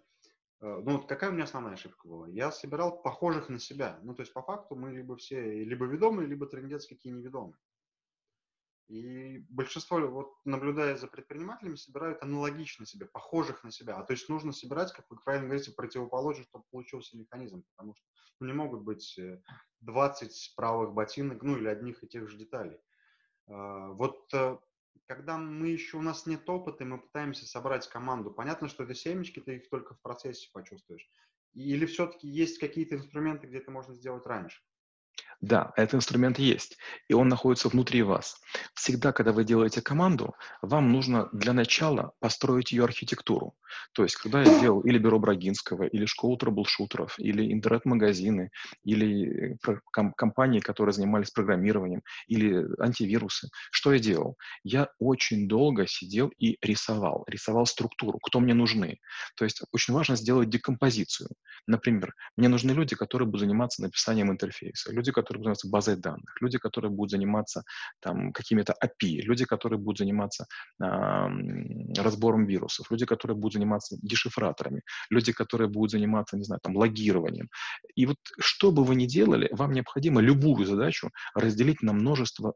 э, 0.60 0.80
ну 0.84 0.96
вот 0.96 1.08
какая 1.08 1.30
у 1.30 1.32
меня 1.32 1.44
основная 1.44 1.74
ошибка 1.74 2.06
была? 2.06 2.28
Я 2.28 2.52
собирал 2.52 3.02
похожих 3.02 3.48
на 3.48 3.58
себя. 3.58 3.98
Ну, 4.02 4.14
то 4.14 4.22
есть 4.22 4.32
по 4.32 4.42
факту 4.42 4.76
мы 4.76 4.92
либо 4.92 5.16
все 5.16 5.64
либо 5.64 5.86
ведомые, 5.86 6.28
либо 6.28 6.46
трендец 6.46 6.86
какие 6.86 7.12
неведомые. 7.12 7.58
И 8.88 9.44
большинство, 9.50 9.98
вот 9.98 10.32
наблюдая 10.46 10.96
за 10.96 11.08
предпринимателями, 11.08 11.74
собирают 11.74 12.22
аналогично 12.22 12.86
себе, 12.86 13.04
похожих 13.04 13.62
на 13.62 13.70
себя. 13.70 13.96
А 13.96 14.02
то 14.02 14.14
есть 14.14 14.30
нужно 14.30 14.52
собирать, 14.52 14.92
как 14.92 15.04
вы 15.10 15.18
правильно 15.18 15.48
говорите, 15.48 15.72
противоположный, 15.72 16.44
чтобы 16.44 16.64
получился 16.70 17.18
механизм. 17.18 17.64
Потому 17.76 17.94
что 17.94 18.06
ну, 18.40 18.46
не 18.46 18.54
могут 18.54 18.82
быть 18.82 19.20
20 19.80 20.30
э, 20.30 20.56
правых 20.56 20.94
ботинок, 20.94 21.42
ну 21.42 21.58
или 21.58 21.68
одних 21.68 22.02
и 22.02 22.08
тех 22.08 22.28
же 22.28 22.38
деталей. 22.38 22.78
А, 23.46 23.88
вот 23.88 24.32
когда 25.06 25.38
мы 25.38 25.68
еще, 25.68 25.96
у 25.98 26.02
нас 26.02 26.26
нет 26.26 26.48
опыта, 26.48 26.84
мы 26.84 27.00
пытаемся 27.00 27.46
собрать 27.46 27.88
команду, 27.88 28.30
понятно, 28.30 28.68
что 28.68 28.84
это 28.84 28.94
семечки, 28.94 29.40
ты 29.40 29.56
их 29.56 29.68
только 29.68 29.94
в 29.94 30.00
процессе 30.00 30.48
почувствуешь. 30.52 31.08
Или 31.54 31.86
все-таки 31.86 32.28
есть 32.28 32.58
какие-то 32.58 32.96
инструменты, 32.96 33.46
где 33.46 33.58
это 33.58 33.70
можно 33.70 33.94
сделать 33.94 34.26
раньше? 34.26 34.60
Да, 35.40 35.72
этот 35.76 35.94
инструмент 35.94 36.40
есть, 36.40 36.76
и 37.06 37.14
он 37.14 37.28
находится 37.28 37.68
внутри 37.68 38.02
вас. 38.02 38.40
Всегда, 38.74 39.12
когда 39.12 39.30
вы 39.30 39.44
делаете 39.44 39.80
команду, 39.80 40.34
вам 40.62 40.90
нужно 40.90 41.28
для 41.32 41.52
начала 41.52 42.12
построить 42.18 42.72
ее 42.72 42.82
архитектуру. 42.82 43.54
То 43.92 44.02
есть, 44.02 44.16
когда 44.16 44.42
я 44.42 44.60
делал 44.60 44.80
или 44.80 44.98
бюро 44.98 45.20
Брагинского, 45.20 45.84
или 45.84 46.06
школу 46.06 46.36
трэблшутеров, 46.38 47.14
или 47.20 47.52
интернет-магазины, 47.52 48.50
или 48.82 49.52
э, 49.52 49.56
ком- 49.92 50.12
компании, 50.14 50.58
которые 50.58 50.92
занимались 50.92 51.30
программированием, 51.30 52.02
или 52.26 52.66
антивирусы, 52.82 53.48
что 53.70 53.92
я 53.92 54.00
делал? 54.00 54.36
Я 54.64 54.88
очень 54.98 55.46
долго 55.46 55.86
сидел 55.86 56.32
и 56.38 56.56
рисовал, 56.62 57.24
рисовал 57.28 57.66
структуру, 57.66 58.18
кто 58.20 58.40
мне 58.40 58.54
нужны. 58.54 58.98
То 59.36 59.44
есть, 59.44 59.62
очень 59.70 59.94
важно 59.94 60.16
сделать 60.16 60.48
декомпозицию. 60.50 61.28
Например, 61.66 62.14
мне 62.36 62.48
нужны 62.48 62.72
люди, 62.72 62.96
которые 62.96 63.26
будут 63.26 63.42
заниматься 63.42 63.82
написанием 63.82 64.30
интерфейса, 64.32 64.92
люди, 64.92 65.12
которые 65.12 65.27
которые 65.28 65.40
будут 65.40 65.44
заниматься 65.44 65.68
базой 65.68 65.96
данных, 65.96 66.36
люди, 66.40 66.58
которые 66.58 66.90
будут 66.90 67.10
заниматься 67.10 67.62
там, 68.00 68.32
какими-то 68.32 68.74
API, 68.82 69.22
люди, 69.22 69.44
которые 69.44 69.78
будут 69.78 69.98
заниматься 69.98 70.46
э, 70.82 70.86
разбором 72.02 72.46
вирусов, 72.46 72.90
люди, 72.90 73.06
которые 73.06 73.36
будут 73.36 73.52
заниматься 73.54 73.96
дешифраторами, 74.02 74.82
люди, 75.10 75.32
которые 75.32 75.68
будут 75.68 75.90
заниматься, 75.90 76.36
не 76.36 76.44
знаю, 76.44 76.60
там, 76.62 76.76
логированием. 76.76 77.48
И 77.96 78.06
вот 78.06 78.16
что 78.40 78.72
бы 78.72 78.84
вы 78.84 78.94
ни 78.94 79.06
делали, 79.06 79.48
вам 79.52 79.72
необходимо 79.72 80.20
любую 80.20 80.66
задачу 80.66 81.10
разделить 81.34 81.82
на 81.82 81.92
множество 81.92 82.54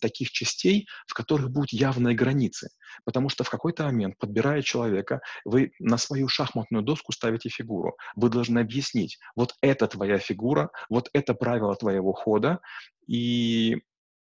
таких 0.00 0.30
частей, 0.30 0.86
в 1.06 1.14
которых 1.14 1.50
будут 1.50 1.72
явные 1.72 2.14
границы. 2.14 2.68
Потому 3.04 3.28
что 3.28 3.44
в 3.44 3.50
какой-то 3.50 3.84
момент, 3.84 4.16
подбирая 4.18 4.62
человека, 4.62 5.20
вы 5.44 5.72
на 5.78 5.98
свою 5.98 6.28
шахматную 6.28 6.82
доску 6.82 7.12
ставите 7.12 7.48
фигуру. 7.48 7.96
Вы 8.16 8.30
должны 8.30 8.58
объяснить, 8.60 9.18
вот 9.36 9.54
это 9.60 9.86
твоя 9.86 10.18
фигура, 10.18 10.70
вот 10.88 11.08
это 11.12 11.34
правило 11.34 11.74
твоего 11.76 12.12
хода, 12.12 12.60
и 13.06 13.82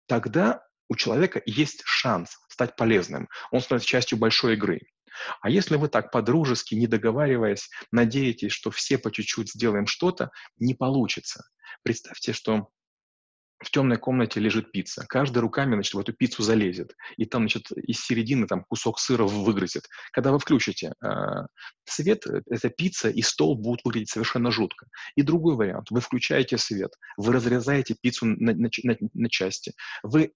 тогда 0.07 0.63
у 0.89 0.95
человека 0.95 1.41
есть 1.45 1.81
шанс 1.85 2.37
стать 2.49 2.75
полезным. 2.75 3.27
Он 3.51 3.61
становится 3.61 3.89
частью 3.89 4.17
большой 4.17 4.53
игры. 4.53 4.81
А 5.41 5.49
если 5.49 5.77
вы 5.77 5.87
так 5.87 6.11
по-дружески, 6.11 6.75
не 6.75 6.87
договариваясь, 6.87 7.69
надеетесь, 7.91 8.51
что 8.51 8.69
все 8.71 8.97
по 8.97 9.11
чуть-чуть 9.11 9.51
сделаем 9.51 9.87
что-то, 9.87 10.31
не 10.57 10.73
получится. 10.73 11.43
Представьте, 11.83 12.33
что 12.33 12.69
в 13.63 13.71
темной 13.71 13.97
комнате 13.97 14.39
лежит 14.39 14.71
пицца. 14.71 15.05
Каждый 15.07 15.39
руками, 15.39 15.75
значит, 15.75 15.93
в 15.93 15.99
эту 15.99 16.13
пиццу 16.13 16.43
залезет. 16.43 16.95
И 17.17 17.25
там, 17.25 17.43
значит, 17.43 17.71
из 17.71 17.99
середины 17.99 18.47
там 18.47 18.63
кусок 18.63 18.99
сыра 18.99 19.23
выгрызет. 19.23 19.87
Когда 20.11 20.31
вы 20.31 20.39
включите 20.39 20.93
э, 21.03 21.09
свет, 21.85 22.27
э, 22.27 22.41
эта 22.49 22.69
пицца 22.69 23.09
и 23.09 23.21
стол 23.21 23.55
будут 23.57 23.81
выглядеть 23.85 24.09
совершенно 24.09 24.51
жутко. 24.51 24.87
И 25.15 25.21
другой 25.21 25.55
вариант. 25.55 25.87
Вы 25.89 26.01
включаете 26.01 26.57
свет, 26.57 26.91
вы 27.17 27.33
разрезаете 27.33 27.95
пиццу 27.99 28.25
на, 28.25 28.53
на, 28.53 28.69
на, 28.83 28.97
на 29.13 29.29
части. 29.29 29.73
Вы 30.03 30.33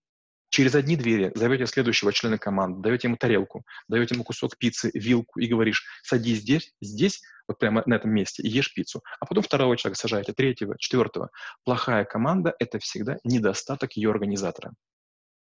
через 0.49 0.75
одни 0.75 0.95
двери 0.95 1.31
зовете 1.35 1.65
следующего 1.65 2.11
члена 2.11 2.37
команды, 2.37 2.81
даете 2.81 3.07
ему 3.07 3.17
тарелку, 3.17 3.63
даете 3.87 4.15
ему 4.15 4.23
кусок 4.23 4.57
пиццы, 4.57 4.91
вилку 4.93 5.39
и 5.39 5.47
говоришь, 5.47 5.85
садись 6.03 6.39
здесь, 6.39 6.73
здесь, 6.81 7.21
вот 7.47 7.59
прямо 7.59 7.83
на 7.85 7.95
этом 7.95 8.11
месте, 8.11 8.43
и 8.43 8.49
ешь 8.49 8.73
пиццу. 8.73 9.01
А 9.19 9.25
потом 9.25 9.43
второго 9.43 9.77
человека 9.77 9.99
сажаете, 9.99 10.33
третьего, 10.33 10.75
четвертого. 10.77 11.29
Плохая 11.63 12.05
команда— 12.05 12.55
это 12.59 12.79
всегда 12.79 13.17
недостаток 13.23 13.93
ее 13.93 14.09
организатора. 14.11 14.73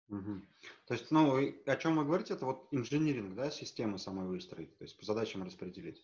Угу. 0.10 0.41
То 0.88 0.93
есть, 0.93 1.10
ну, 1.10 1.38
о 1.65 1.75
чем 1.77 1.95
вы 1.95 2.05
говорите, 2.05 2.33
это 2.33 2.45
вот 2.45 2.67
инжиниринг, 2.71 3.33
да, 3.36 3.50
системы 3.50 3.98
самой 3.98 4.27
выстроить, 4.27 4.77
то 4.77 4.83
есть 4.83 4.98
по 4.98 5.05
задачам 5.05 5.43
распределить. 5.43 6.01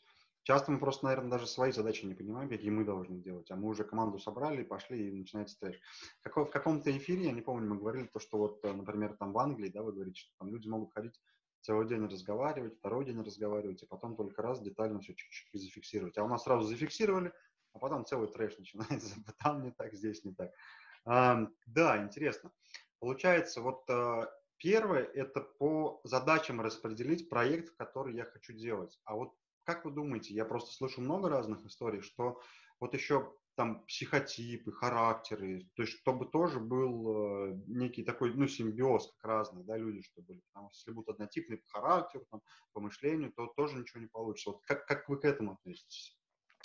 Часто 0.48 0.72
мы 0.72 0.80
просто, 0.80 1.04
наверное, 1.04 1.32
даже 1.32 1.46
свои 1.46 1.74
задачи 1.74 2.06
не 2.06 2.14
понимаем, 2.14 2.48
какие 2.48 2.70
мы 2.70 2.86
должны 2.86 3.18
делать, 3.18 3.52
а 3.52 3.58
мы 3.58 3.68
уже 3.68 3.84
команду 3.84 4.18
собрали, 4.18 4.64
пошли 4.64 5.10
и 5.10 5.12
начинается 5.12 5.60
трэш. 5.60 5.78
в 6.24 6.46
каком-то 6.46 6.98
эфире, 6.98 7.26
я 7.26 7.34
не 7.34 7.42
помню, 7.42 7.68
мы 7.68 7.78
говорили 7.78 8.06
то, 8.06 8.20
что 8.20 8.38
вот, 8.38 8.64
э, 8.64 8.72
например, 8.72 9.18
там 9.18 9.34
в 9.34 9.40
Англии, 9.40 9.68
да, 9.68 9.84
вы 9.84 9.92
говорите, 9.92 10.22
что 10.22 10.32
там 10.40 10.50
люди 10.50 10.70
могут 10.70 10.94
ходить 10.94 11.20
целый 11.60 11.86
день 11.86 12.06
разговаривать, 12.06 12.78
второй 12.78 13.04
день 13.04 13.22
разговаривать, 13.22 13.84
и 13.84 13.88
потом 13.88 14.16
только 14.16 14.42
раз 14.42 14.62
детально 14.62 15.02
все 15.02 15.16
чуть-чуть 15.16 15.62
зафиксировать. 15.62 16.18
А 16.18 16.24
у 16.24 16.30
нас 16.30 16.44
сразу 16.44 16.66
зафиксировали, 16.66 17.34
а 17.74 17.80
потом 17.80 18.06
целый 18.06 18.32
трэш 18.32 18.58
начинается, 18.58 19.18
там 19.44 19.64
не 19.64 19.72
так, 19.72 19.94
здесь 19.96 20.24
не 20.24 20.34
так. 20.34 20.54
А, 21.04 21.46
да, 21.66 22.02
интересно. 22.02 22.54
Получается, 23.00 23.60
вот 23.60 23.84
а, 23.90 24.32
первое– 24.56 25.04
это 25.14 25.42
по 25.42 26.00
задачам 26.06 26.62
распределить 26.62 27.28
проект, 27.28 27.76
который 27.76 28.16
я 28.16 28.24
хочу 28.24 28.54
делать. 28.54 28.98
А 29.04 29.16
вот 29.16 29.34
как 29.68 29.84
вы 29.84 29.92
думаете, 29.92 30.34
я 30.34 30.46
просто 30.46 30.72
слышу 30.74 31.02
много 31.02 31.28
разных 31.28 31.66
историй, 31.66 32.00
что 32.00 32.40
вот 32.80 32.94
еще 32.94 33.34
там 33.56 33.86
психотипы, 33.86 34.72
характеры, 34.72 35.70
то 35.76 35.82
есть 35.82 35.98
чтобы 36.00 36.26
тоже 36.26 36.62
был 36.62 37.52
э, 37.52 37.64
некий 37.68 38.04
такой, 38.04 38.34
ну, 38.34 38.48
симбиоз, 38.48 39.12
как 39.14 39.30
разные, 39.30 39.66
да, 39.66 39.76
люди, 39.76 40.04
чтобы 40.04 40.28
были. 40.28 40.42
Потому 40.54 40.70
что 40.70 40.78
если 40.78 40.92
будут 40.94 41.10
однотипные 41.10 41.58
по 41.58 41.68
характеру, 41.68 42.26
там, 42.32 42.42
по 42.72 42.80
мышлению, 42.80 43.34
то 43.34 43.48
тоже 43.48 43.76
ничего 43.76 44.00
не 44.00 44.08
получится. 44.08 44.52
Вот 44.52 44.62
как, 44.64 44.88
как 44.88 45.10
вы 45.10 45.20
к 45.20 45.26
этому 45.26 45.54
относитесь? 45.54 46.17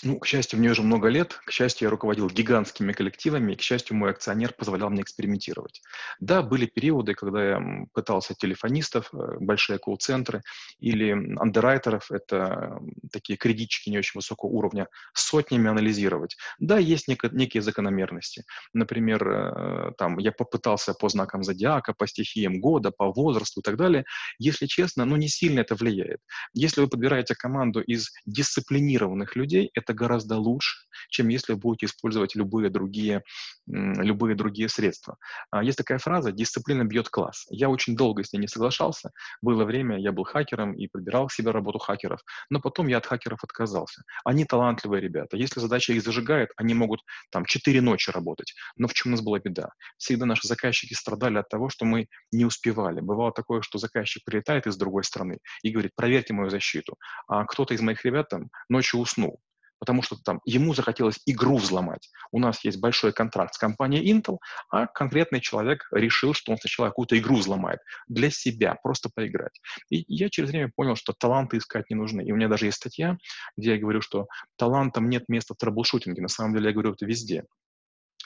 Ну, 0.05 0.19
к 0.19 0.27
счастью, 0.27 0.59
мне 0.59 0.71
уже 0.71 0.83
много 0.83 1.07
лет. 1.09 1.41
К 1.45 1.53
счастью, 1.53 1.87
я 1.87 1.91
руководил 1.91 2.29
гигантскими 2.29 2.93
коллективами, 2.93 3.53
и, 3.53 3.57
к 3.57 3.61
счастью, 3.63 3.97
мой 3.97 4.11
акционер 4.11 4.53
позволял 4.53 4.91
мне 4.91 5.03
экспериментировать. 5.03 5.81
Да, 6.19 6.43
были 6.43 6.67
периоды, 6.67 7.15
когда 7.15 7.51
я 7.51 7.63
пытался 7.93 8.35
телефонистов, 8.35 9.11
э, 9.15 9.37
большие 9.39 9.79
колл-центры, 9.79 10.43
или 10.81 11.13
андеррайтеров, 11.39 12.11
это 12.11 12.81
такие 13.13 13.37
кредитчики 13.37 13.91
не 13.91 13.99
очень 13.99 14.13
высокого 14.19 14.51
уровня, 14.51 14.89
сотнями 15.15 15.71
анализировать. 15.71 16.37
Да, 16.59 16.79
есть 16.79 17.09
нек- 17.09 17.31
некие 17.33 17.63
закономерности. 17.63 18.43
Например, 18.73 19.29
э, 19.29 19.93
там, 19.99 20.19
я 20.19 20.33
попытался 20.33 20.95
по 20.95 21.09
знакам 21.11 21.45
зодиака, 21.45 21.95
по 21.95 22.09
стихиям 22.09 22.61
года, 22.61 22.91
по 22.91 23.13
возрасту 23.13 23.61
и 23.61 23.63
так 23.63 23.77
далее. 23.77 24.05
Если 24.41 24.67
честно, 24.67 25.05
ну, 25.05 25.15
не 25.15 25.29
сильно 25.29 25.61
это 25.61 25.77
влияет. 25.77 26.19
Если 26.55 26.81
вы 26.81 26.89
подбираете 26.89 27.35
команду 27.37 27.81
из 27.83 28.11
дисциплинированных 28.27 29.37
людей, 29.37 29.71
это 29.75 29.92
это 29.93 29.95
гораздо 29.95 30.37
лучше, 30.37 30.87
чем 31.09 31.29
если 31.29 31.53
вы 31.53 31.59
будете 31.59 31.87
использовать 31.87 32.35
любые 32.35 32.71
другие, 32.71 33.23
любые 33.67 34.35
другие 34.35 34.69
средства. 34.69 35.17
А, 35.51 35.63
есть 35.63 35.79
такая 35.79 35.99
фраза 35.99 36.33
«дисциплина 36.33 36.85
бьет 36.85 37.09
класс». 37.09 37.47
Я 37.51 37.69
очень 37.69 37.97
долго 37.97 38.25
с 38.25 38.33
ней 38.33 38.41
не 38.41 38.49
соглашался. 38.49 39.11
Было 39.43 39.65
время, 39.65 39.99
я 39.99 40.13
был 40.13 40.25
хакером 40.25 40.75
и 40.75 40.89
подбирал 40.89 41.29
себе 41.29 41.51
работу 41.51 41.79
хакеров, 41.79 42.21
но 42.51 42.61
потом 42.61 42.89
я 42.89 42.99
от 42.99 43.07
хакеров 43.07 43.45
отказался. 43.45 44.03
Они 44.25 44.45
талантливые 44.45 45.01
ребята. 45.01 45.37
Если 45.37 45.61
задача 45.61 45.93
их 45.93 46.03
зажигает, 46.03 46.51
они 46.57 46.75
могут 46.75 47.01
там 47.31 47.45
4 47.45 47.81
ночи 47.81 48.11
работать. 48.11 48.55
Но 48.77 48.89
в 48.89 48.95
чем 48.95 49.13
у 49.13 49.15
нас 49.17 49.23
была 49.23 49.39
беда? 49.39 49.71
Всегда 49.99 50.27
наши 50.27 50.49
заказчики 50.49 50.95
страдали 50.95 51.39
от 51.39 51.49
того, 51.49 51.69
что 51.69 51.85
мы 51.85 52.07
не 52.33 52.45
успевали. 52.45 53.01
Бывало 53.01 53.33
такое, 53.33 53.63
что 53.63 53.79
заказчик 53.79 54.25
прилетает 54.25 54.67
из 54.67 54.77
другой 54.77 55.05
страны 55.05 55.39
и 55.63 55.71
говорит, 55.71 55.93
проверьте 55.95 56.33
мою 56.33 56.51
защиту. 56.51 56.97
А 57.29 57.45
кто-то 57.45 57.75
из 57.75 57.81
моих 57.81 58.05
ребят 58.05 58.29
там 58.29 58.49
ночью 58.69 59.01
уснул 59.01 59.41
потому 59.83 60.01
что 60.01 60.15
там 60.15 60.41
ему 60.45 60.75
захотелось 60.75 61.19
игру 61.27 61.57
взломать. 61.57 62.09
У 62.31 62.39
нас 62.39 62.65
есть 62.65 62.79
большой 62.79 63.13
контракт 63.13 63.55
с 63.55 63.59
компанией 63.59 64.13
Intel, 64.13 64.39
а 64.71 64.87
конкретный 64.87 65.41
человек 65.41 65.89
решил, 65.91 66.35
что 66.35 66.53
он 66.53 66.59
сначала 66.59 66.87
какую-то 66.87 67.19
игру 67.19 67.35
взломает 67.35 67.81
для 68.07 68.31
себя, 68.31 68.77
просто 68.81 69.11
поиграть. 69.13 69.61
И 69.91 70.05
я 70.07 70.31
через 70.31 70.51
время 70.51 70.71
понял, 70.77 70.95
что 70.95 71.13
таланты 71.13 71.57
искать 71.57 71.91
не 71.91 71.97
нужны. 71.97 72.23
И 72.23 72.31
у 72.31 72.37
меня 72.37 72.47
даже 72.47 72.67
есть 72.67 72.77
статья, 72.77 73.19
где 73.57 73.73
я 73.73 73.81
говорю, 73.81 74.01
что 74.03 74.29
талантам 74.57 75.09
нет 75.11 75.25
места 75.29 75.55
в 75.55 75.57
трэблшутинге. 75.57 76.23
На 76.23 76.29
самом 76.29 76.55
деле 76.55 76.67
я 76.67 76.73
говорю 76.73 76.93
это 76.93 77.05
везде. 77.05 77.43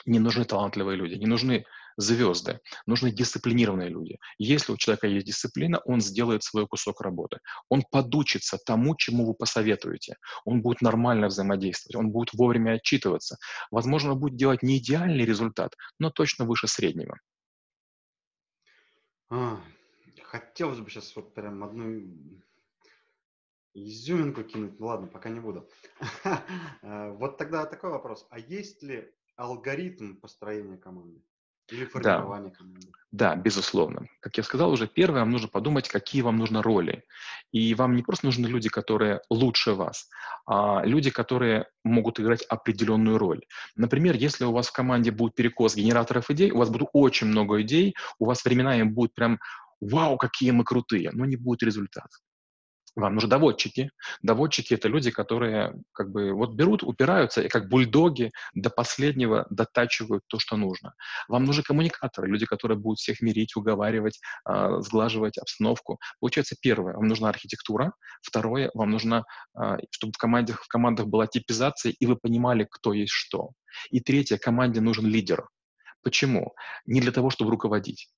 Не 0.05 0.19
нужны 0.19 0.45
талантливые 0.45 0.95
люди, 0.95 1.15
не 1.15 1.25
нужны 1.25 1.65
звезды, 1.97 2.59
нужны 2.85 3.11
дисциплинированные 3.11 3.89
люди. 3.89 4.19
Если 4.37 4.71
у 4.71 4.77
человека 4.77 5.07
есть 5.07 5.25
дисциплина, 5.25 5.79
он 5.79 5.99
сделает 5.99 6.43
свой 6.43 6.67
кусок 6.67 7.01
работы. 7.01 7.39
Он 7.69 7.83
подучится 7.91 8.57
тому, 8.57 8.95
чему 8.95 9.25
вы 9.25 9.33
посоветуете. 9.33 10.15
Он 10.45 10.61
будет 10.61 10.81
нормально 10.81 11.27
взаимодействовать, 11.27 11.95
он 11.95 12.11
будет 12.11 12.33
вовремя 12.33 12.73
отчитываться. 12.73 13.37
Возможно, 13.71 14.13
он 14.13 14.19
будет 14.19 14.35
делать 14.35 14.63
не 14.63 14.77
идеальный 14.77 15.25
результат, 15.25 15.75
но 15.99 16.11
точно 16.11 16.45
выше 16.45 16.67
среднего. 16.67 17.19
А, 19.29 19.59
хотелось 20.23 20.79
бы 20.79 20.89
сейчас 20.89 21.15
вот 21.15 21.33
прям 21.33 21.63
одну 21.63 22.01
изюминку 23.73 24.43
кинуть. 24.43 24.79
Ну 24.79 24.87
ладно, 24.87 25.07
пока 25.07 25.29
не 25.29 25.39
буду. 25.39 25.69
А, 26.23 27.11
вот 27.13 27.37
тогда 27.37 27.65
такой 27.65 27.89
вопрос. 27.89 28.27
А 28.29 28.39
есть 28.39 28.83
ли 28.83 29.11
алгоритм 29.35 30.15
построения 30.15 30.77
команды? 30.77 31.21
Или 31.69 31.85
формирование 31.85 32.51
да. 32.51 32.57
команды. 32.57 32.87
Да, 33.11 33.35
безусловно. 33.35 34.07
Как 34.19 34.37
я 34.37 34.43
сказал 34.43 34.71
уже, 34.71 34.87
первое, 34.87 35.21
вам 35.21 35.31
нужно 35.31 35.47
подумать, 35.47 35.87
какие 35.87 36.21
вам 36.21 36.37
нужны 36.37 36.61
роли. 36.61 37.03
И 37.51 37.73
вам 37.73 37.95
не 37.95 38.03
просто 38.03 38.25
нужны 38.25 38.47
люди, 38.47 38.69
которые 38.69 39.21
лучше 39.29 39.73
вас, 39.73 40.09
а 40.45 40.83
люди, 40.83 41.09
которые 41.09 41.67
могут 41.83 42.19
играть 42.19 42.43
определенную 42.43 43.17
роль. 43.17 43.41
Например, 43.75 44.15
если 44.15 44.43
у 44.45 44.51
вас 44.51 44.67
в 44.67 44.73
команде 44.73 45.11
будет 45.11 45.35
перекос 45.35 45.75
генераторов 45.75 46.29
идей, 46.29 46.51
у 46.51 46.57
вас 46.57 46.69
будет 46.69 46.89
очень 46.93 47.27
много 47.27 47.61
идей, 47.61 47.95
у 48.19 48.25
вас 48.25 48.43
временами 48.43 48.83
будет 48.83 49.13
прям 49.13 49.39
«Вау, 49.79 50.17
какие 50.17 50.51
мы 50.51 50.63
крутые!», 50.63 51.11
но 51.13 51.25
не 51.25 51.37
будет 51.37 51.63
результата. 51.63 52.17
Вам 52.97 53.13
нужны 53.13 53.29
доводчики. 53.29 53.91
Доводчики— 54.23 54.73
это 54.75 54.87
люди, 54.87 55.11
которые 55.11 55.75
как 55.93 56.09
бы 56.09 56.33
вот 56.33 56.53
берут, 56.53 56.81
упираются 56.81 57.43
и 57.43 57.47
как 57.47 57.69
бульдоги 57.69 58.31
до 58.55 58.71
последнего 58.71 59.45
дотачивают 59.51 60.23
то, 60.27 60.39
что 60.39 60.57
нужно. 60.57 60.95
Вам 61.27 61.45
нужны 61.45 61.61
коммуникаторы, 61.61 62.27
люди, 62.27 62.47
которые 62.47 62.79
будут 62.79 62.97
всех 62.97 63.21
мирить, 63.21 63.55
уговаривать, 63.55 64.19
э, 64.49 64.81
сглаживать 64.81 65.37
обстановку. 65.37 65.99
Получается, 66.19 66.55
первое, 66.59 66.95
вам 66.95 67.07
нужна 67.07 67.29
архитектура. 67.29 67.93
Второе, 68.23 68.71
вам 68.73 68.89
нужно, 68.89 69.25
э, 69.55 69.77
чтобы 69.91 70.13
в, 70.13 70.17
команде, 70.17 70.53
в 70.53 70.67
командах 70.67 71.05
была 71.05 71.27
типизация, 71.27 71.93
и 71.99 72.05
вы 72.07 72.15
понимали, 72.15 72.67
кто 72.67 72.93
есть 72.93 73.13
что. 73.13 73.51
И 73.91 73.99
третье, 73.99 74.39
команде 74.39 74.81
нужен 74.81 75.05
лидер. 75.05 75.47
Почему? 76.01 76.55
Не 76.87 77.01
для 77.01 77.11
того, 77.11 77.29
чтобы 77.29 77.51
руководить, 77.51 78.09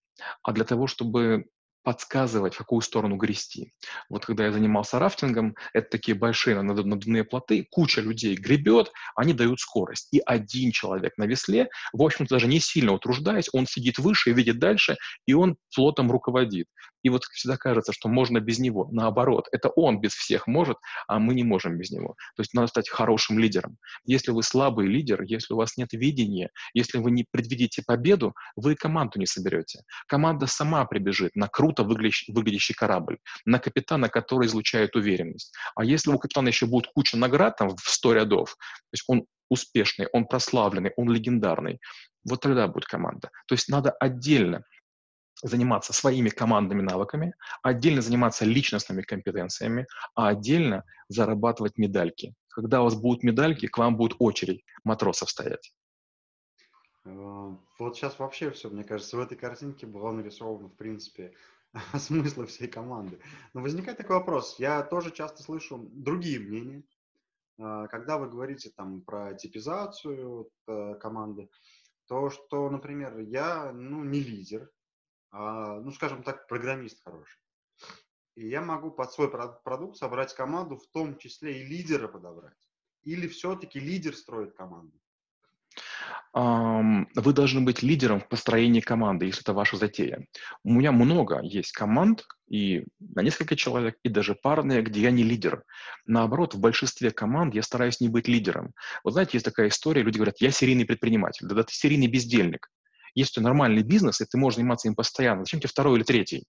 а 0.41 0.53
для 0.53 0.63
того, 0.63 0.88
чтобы 0.88 1.48
подсказывать, 1.89 2.53
в 2.53 2.60
какую 2.60 2.81
сторону 2.81 3.15
грести. 3.15 3.74
Вот 4.10 4.24
когда 4.24 4.46
я 4.46 4.51
занимался 4.51 5.00
рафтингом, 5.00 5.55
это 5.74 5.89
такие 5.89 6.15
большие 6.15 6.62
надувные 6.62 7.24
плоты, 7.24 7.65
куча 7.72 8.00
людей 8.00 8.36
гребет, 8.36 8.91
они 9.15 9.34
дают 9.34 9.60
скорость. 9.60 10.10
И 10.12 10.22
один 10.24 10.72
человек 10.72 11.17
на 11.17 11.24
весле, 11.24 11.67
в 11.91 12.03
общем-то, 12.03 12.36
даже 12.36 12.46
не 12.46 12.60
сильно 12.60 12.91
утруждаясь, 12.91 13.50
он 13.53 13.65
сидит 13.65 13.98
выше 13.98 14.29
и 14.29 14.34
видит 14.34 14.60
дальше, 14.60 14.98
и 15.25 15.34
он 15.34 15.58
флотом 15.72 16.12
руководит. 16.12 16.67
И 17.03 17.09
вот 17.09 17.23
всегда 17.25 17.57
кажется, 17.57 17.93
что 17.93 18.09
можно 18.09 18.39
без 18.39 18.59
него. 18.59 18.87
Наоборот, 18.91 19.47
это 19.51 19.69
он 19.69 19.99
без 19.99 20.13
всех 20.13 20.47
может, 20.47 20.77
а 21.07 21.19
мы 21.19 21.33
не 21.33 21.43
можем 21.43 21.77
без 21.77 21.91
него. 21.91 22.15
То 22.35 22.41
есть 22.41 22.53
надо 22.53 22.67
стать 22.67 22.89
хорошим 22.89 23.39
лидером. 23.39 23.77
Если 24.05 24.31
вы 24.31 24.43
слабый 24.43 24.87
лидер, 24.87 25.21
если 25.23 25.53
у 25.53 25.57
вас 25.57 25.77
нет 25.77 25.89
видения, 25.93 26.49
если 26.73 26.97
вы 26.97 27.11
не 27.11 27.25
предвидите 27.29 27.83
победу, 27.85 28.33
вы 28.55 28.75
команду 28.75 29.19
не 29.19 29.25
соберете. 29.25 29.83
Команда 30.07 30.47
сама 30.47 30.85
прибежит 30.85 31.35
на 31.35 31.47
круто 31.47 31.83
выглядящий, 31.83 32.73
корабль, 32.73 33.17
на 33.45 33.59
капитана, 33.59 34.09
который 34.09 34.47
излучает 34.47 34.95
уверенность. 34.95 35.53
А 35.75 35.83
если 35.83 36.11
у 36.11 36.19
капитана 36.19 36.47
еще 36.49 36.65
будет 36.65 36.87
куча 36.93 37.17
наград 37.17 37.57
там 37.57 37.75
в 37.75 37.81
100 37.81 38.13
рядов, 38.13 38.55
то 38.55 38.93
есть 38.93 39.03
он 39.07 39.25
успешный, 39.49 40.07
он 40.13 40.25
прославленный, 40.25 40.91
он 40.95 41.11
легендарный, 41.11 41.79
вот 42.27 42.41
тогда 42.41 42.67
будет 42.67 42.85
команда. 42.85 43.29
То 43.47 43.55
есть 43.55 43.69
надо 43.69 43.91
отдельно 43.91 44.63
заниматься 45.41 45.93
своими 45.93 46.29
командными 46.29 46.81
навыками, 46.81 47.34
отдельно 47.62 48.01
заниматься 48.01 48.46
личностными 48.46 49.01
компетенциями, 49.01 49.88
а 50.15 50.29
отдельно 50.29 50.84
зарабатывать 51.08 51.77
медальки. 51.77 52.34
Когда 52.50 52.81
у 52.81 52.86
вас 52.86 52.96
будут 52.96 53.24
медальки, 53.24 53.67
к 53.67 53.77
вам 53.77 53.96
будет 53.96 54.15
очередь 54.19 54.63
матросов 54.84 55.29
стоять. 55.29 55.74
Э, 57.05 57.55
вот 57.79 57.96
сейчас 57.96 58.19
вообще 58.19 58.51
все, 58.51 58.69
мне 58.69 58.84
кажется, 58.84 59.17
в 59.17 59.22
этой 59.22 59.38
картинке 59.38 59.86
было 59.86 60.12
нарисовано, 60.12 60.67
в 60.67 60.75
принципе, 60.75 61.34
смысл 61.98 62.46
всей 62.46 62.67
команды. 62.67 63.19
Но 63.53 63.62
возникает 63.62 63.98
такой 63.98 64.17
вопрос. 64.17 64.60
Я 64.60 64.84
тоже 64.84 65.12
часто 65.12 65.43
слышу 65.43 65.89
другие 65.91 66.39
мнения. 66.39 66.84
Э, 67.58 67.88
когда 67.89 68.17
вы 68.17 68.29
говорите 68.29 68.72
там 68.75 69.01
про 69.01 69.34
типизацию 69.34 70.50
э, 70.67 70.96
команды, 70.96 71.50
то, 72.08 72.29
что, 72.29 72.69
например, 72.69 73.19
я, 73.19 73.72
ну, 73.72 74.03
не 74.03 74.19
лидер, 74.19 74.69
ну, 75.31 75.91
скажем 75.91 76.24
так, 76.24 76.48
программист 76.48 77.03
хороший. 77.03 77.39
И 78.36 78.48
я 78.48 78.62
могу 78.62 78.91
под 78.91 79.12
свой 79.12 79.29
продукт 79.29 79.98
собрать 79.98 80.33
команду, 80.33 80.77
в 80.77 80.88
том 80.91 81.17
числе 81.17 81.62
и 81.62 81.65
лидера 81.65 82.07
подобрать. 82.07 82.57
Или 83.03 83.27
все-таки 83.27 83.79
лидер 83.79 84.15
строит 84.15 84.53
команду? 84.55 85.00
Вы 86.33 87.33
должны 87.33 87.62
быть 87.62 87.81
лидером 87.81 88.19
в 88.19 88.27
построении 88.27 88.81
команды, 88.81 89.25
если 89.25 89.41
это 89.41 89.53
ваша 89.53 89.77
затея. 89.77 90.27
У 90.63 90.74
меня 90.74 90.91
много 90.91 91.41
есть 91.41 91.71
команд, 91.71 92.25
и 92.48 92.86
на 93.00 93.21
несколько 93.21 93.55
человек, 93.55 93.98
и 94.03 94.09
даже 94.09 94.36
парные, 94.36 94.81
где 94.81 95.01
я 95.01 95.12
не 95.12 95.24
лидер. 95.24 95.63
Наоборот, 96.05 96.53
в 96.53 96.59
большинстве 96.59 97.12
команд 97.12 97.55
я 97.55 97.63
стараюсь 97.63 98.00
не 98.00 98.09
быть 98.09 98.27
лидером. 98.27 98.74
Вот 99.03 99.13
знаете, 99.13 99.31
есть 99.33 99.45
такая 99.45 99.69
история, 99.69 100.03
люди 100.03 100.17
говорят, 100.17 100.39
я 100.39 100.51
серийный 100.51 100.86
предприниматель. 100.86 101.48
Да, 101.48 101.55
да 101.55 101.63
ты 101.63 101.74
серийный 101.74 102.07
бездельник. 102.07 102.69
Если 103.15 103.31
у 103.31 103.33
тебя 103.35 103.43
нормальный 103.45 103.83
бизнес, 103.83 104.21
и 104.21 104.25
ты 104.25 104.37
можешь 104.37 104.57
заниматься 104.57 104.87
им 104.87 104.95
постоянно, 104.95 105.43
зачем 105.43 105.59
тебе 105.59 105.69
второй 105.69 105.97
или 105.97 106.03
третий? 106.03 106.45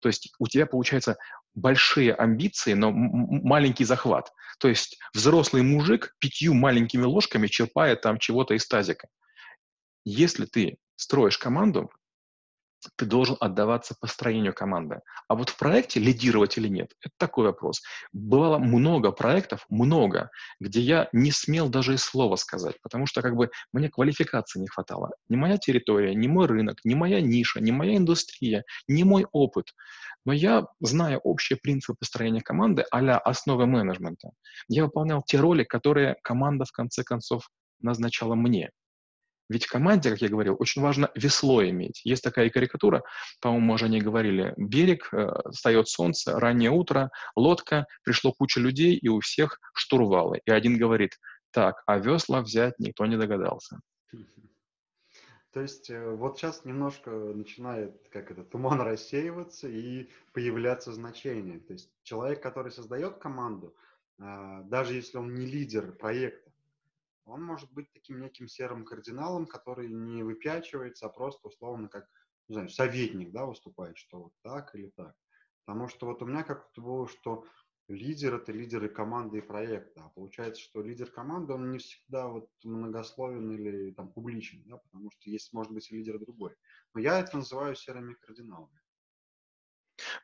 То 0.00 0.08
есть 0.08 0.32
у 0.38 0.48
тебя 0.48 0.66
получается 0.66 1.16
большие 1.54 2.14
амбиции, 2.14 2.74
но 2.74 2.90
маленький 2.92 3.84
захват. 3.84 4.32
То 4.58 4.68
есть 4.68 4.98
взрослый 5.14 5.62
мужик 5.62 6.14
пятью 6.18 6.54
маленькими 6.54 7.04
ложками 7.04 7.46
черпает 7.46 8.02
там 8.02 8.18
чего-то 8.18 8.54
из 8.54 8.66
тазика. 8.66 9.08
Если 10.04 10.44
ты 10.46 10.76
строишь 10.96 11.38
команду, 11.38 11.90
ты 12.96 13.06
должен 13.06 13.36
отдаваться 13.40 13.94
построению 14.00 14.54
команды. 14.54 15.00
А 15.28 15.34
вот 15.34 15.50
в 15.50 15.58
проекте 15.58 16.00
лидировать 16.00 16.58
или 16.58 16.68
нет, 16.68 16.92
это 17.00 17.14
такой 17.18 17.46
вопрос. 17.46 17.82
Бывало 18.12 18.58
много 18.58 19.12
проектов, 19.12 19.64
много, 19.68 20.30
где 20.60 20.80
я 20.80 21.08
не 21.12 21.30
смел 21.30 21.68
даже 21.68 21.94
и 21.94 21.96
слова 21.96 22.36
сказать, 22.36 22.76
потому 22.82 23.06
что 23.06 23.22
как 23.22 23.36
бы 23.36 23.50
мне 23.72 23.88
квалификации 23.88 24.60
не 24.60 24.68
хватало. 24.68 25.10
Ни 25.28 25.36
моя 25.36 25.58
территория, 25.58 26.14
ни 26.14 26.26
мой 26.26 26.46
рынок, 26.46 26.78
ни 26.84 26.94
моя 26.94 27.20
ниша, 27.20 27.60
ни 27.60 27.70
моя 27.70 27.96
индустрия, 27.96 28.64
ни 28.88 29.02
мой 29.02 29.26
опыт. 29.32 29.72
Но 30.24 30.32
я, 30.32 30.66
зная 30.80 31.18
общие 31.18 31.58
принципы 31.62 31.96
построения 31.98 32.40
команды, 32.40 32.84
а 32.90 33.18
основы 33.18 33.66
менеджмента, 33.66 34.30
я 34.68 34.84
выполнял 34.84 35.22
те 35.22 35.38
роли, 35.38 35.64
которые 35.64 36.16
команда 36.22 36.64
в 36.64 36.72
конце 36.72 37.04
концов 37.04 37.48
назначала 37.80 38.34
мне. 38.34 38.70
Ведь 39.48 39.66
в 39.66 39.70
команде, 39.70 40.10
как 40.10 40.22
я 40.22 40.28
говорил, 40.28 40.56
очень 40.58 40.82
важно 40.82 41.10
весло 41.14 41.64
иметь. 41.64 42.00
Есть 42.04 42.22
такая 42.22 42.48
карикатура, 42.50 43.02
по-моему, 43.40 43.66
мы 43.66 43.74
уже 43.74 43.88
не 43.88 44.00
говорили. 44.00 44.54
Берег, 44.56 45.08
э, 45.12 45.28
встает 45.50 45.88
солнце, 45.88 46.38
раннее 46.38 46.70
утро, 46.70 47.10
лодка, 47.36 47.86
пришло 48.04 48.32
куча 48.32 48.60
людей, 48.60 48.96
и 48.96 49.08
у 49.08 49.20
всех 49.20 49.60
штурвалы. 49.74 50.40
И 50.46 50.50
один 50.50 50.78
говорит, 50.78 51.18
так, 51.50 51.82
а 51.86 51.98
весла 51.98 52.40
взять 52.40 52.78
никто 52.78 53.06
не 53.06 53.16
догадался. 53.16 53.80
То 55.52 55.60
есть 55.60 55.88
э, 55.88 56.10
вот 56.10 56.36
сейчас 56.36 56.64
немножко 56.64 57.10
начинает 57.10 58.08
как 58.10 58.32
это 58.32 58.42
туман 58.42 58.80
рассеиваться 58.80 59.68
и 59.68 60.08
появляться 60.32 60.92
значение. 60.92 61.60
То 61.60 61.74
есть 61.74 61.90
человек, 62.02 62.42
который 62.42 62.72
создает 62.72 63.18
команду, 63.18 63.76
а, 64.18 64.62
даже 64.62 64.94
если 64.94 65.18
он 65.18 65.34
не 65.34 65.46
лидер 65.46 65.92
проекта, 65.92 66.43
он 67.24 67.42
может 67.42 67.72
быть 67.72 67.90
таким 67.92 68.20
неким 68.20 68.48
серым 68.48 68.84
кардиналом, 68.84 69.46
который 69.46 69.88
не 69.88 70.22
выпячивается, 70.22 71.06
а 71.06 71.10
просто 71.10 71.48
условно 71.48 71.88
как, 71.88 72.08
не 72.48 72.54
знаю, 72.54 72.68
советник, 72.68 73.32
да, 73.32 73.46
выступает, 73.46 73.96
что 73.96 74.24
вот 74.24 74.32
так 74.42 74.74
или 74.74 74.90
так. 74.96 75.14
Потому 75.64 75.88
что 75.88 76.06
вот 76.06 76.22
у 76.22 76.26
меня 76.26 76.42
как-то 76.42 76.82
было, 76.82 77.08
что 77.08 77.46
лидер– 77.88 78.34
это 78.36 78.52
лидеры 78.52 78.88
команды 78.88 79.38
и 79.38 79.42
проекта. 79.42 80.04
А 80.04 80.10
получается, 80.10 80.62
что 80.62 80.82
лидер 80.82 81.10
команды, 81.10 81.54
он 81.54 81.70
не 81.70 81.78
всегда 81.78 82.28
вот 82.28 82.50
многословен 82.62 83.50
или 83.52 83.92
там 83.92 84.12
публичен, 84.12 84.62
да, 84.66 84.76
потому 84.76 85.10
что 85.10 85.30
есть, 85.30 85.52
может 85.52 85.72
быть, 85.72 85.90
и 85.90 85.96
лидер 85.96 86.18
другой. 86.18 86.54
Но 86.94 87.00
я 87.00 87.20
это 87.20 87.38
называю 87.38 87.74
серыми 87.74 88.14
кардиналами. 88.14 88.83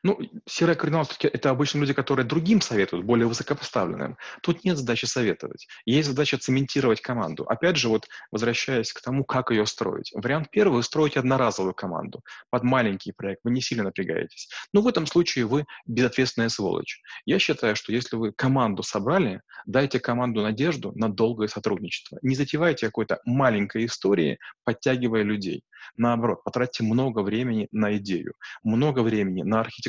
Ну, 0.03 0.19
серые 0.45 0.75
кардиналы 0.75 1.05
все-таки 1.05 1.27
это 1.27 1.49
обычно 1.49 1.79
люди, 1.79 1.93
которые 1.93 2.25
другим 2.25 2.61
советуют, 2.61 3.05
более 3.05 3.27
высокопоставленным. 3.27 4.17
Тут 4.41 4.63
нет 4.63 4.77
задачи 4.77 5.05
советовать. 5.05 5.67
Есть 5.85 6.09
задача 6.09 6.37
цементировать 6.37 7.01
команду. 7.01 7.43
Опять 7.47 7.77
же, 7.77 7.89
вот 7.89 8.07
возвращаясь 8.31 8.93
к 8.93 9.01
тому, 9.01 9.23
как 9.23 9.51
ее 9.51 9.65
строить. 9.65 10.11
Вариант 10.13 10.49
первый– 10.51 10.71
вы 10.81 10.83
строите 10.83 11.19
одноразовую 11.19 11.73
команду 11.73 12.23
под 12.49 12.63
маленький 12.63 13.11
проект, 13.11 13.41
вы 13.43 13.51
не 13.51 13.61
сильно 13.61 13.83
напрягаетесь. 13.83 14.49
Но 14.73 14.81
в 14.81 14.87
этом 14.87 15.05
случае 15.05 15.45
вы 15.45 15.65
безответственная 15.85 16.49
сволочь. 16.49 17.01
Я 17.25 17.39
считаю, 17.39 17.75
что 17.75 17.91
если 17.91 18.15
вы 18.15 18.31
команду 18.31 18.83
собрали, 18.83 19.41
дайте 19.65 19.99
команду 19.99 20.41
надежду 20.41 20.91
на 20.95 21.09
долгое 21.09 21.47
сотрудничество. 21.47 22.17
Не 22.21 22.35
затевайте 22.35 22.85
какой-то 22.85 23.19
маленькой 23.25 23.85
истории, 23.85 24.39
подтягивая 24.63 25.23
людей. 25.23 25.63
Наоборот, 25.97 26.43
потратьте 26.43 26.83
много 26.83 27.19
времени 27.21 27.67
на 27.71 27.97
идею, 27.97 28.33
много 28.63 29.01
времени 29.01 29.41
на 29.43 29.59
архитектуру, 29.59 29.80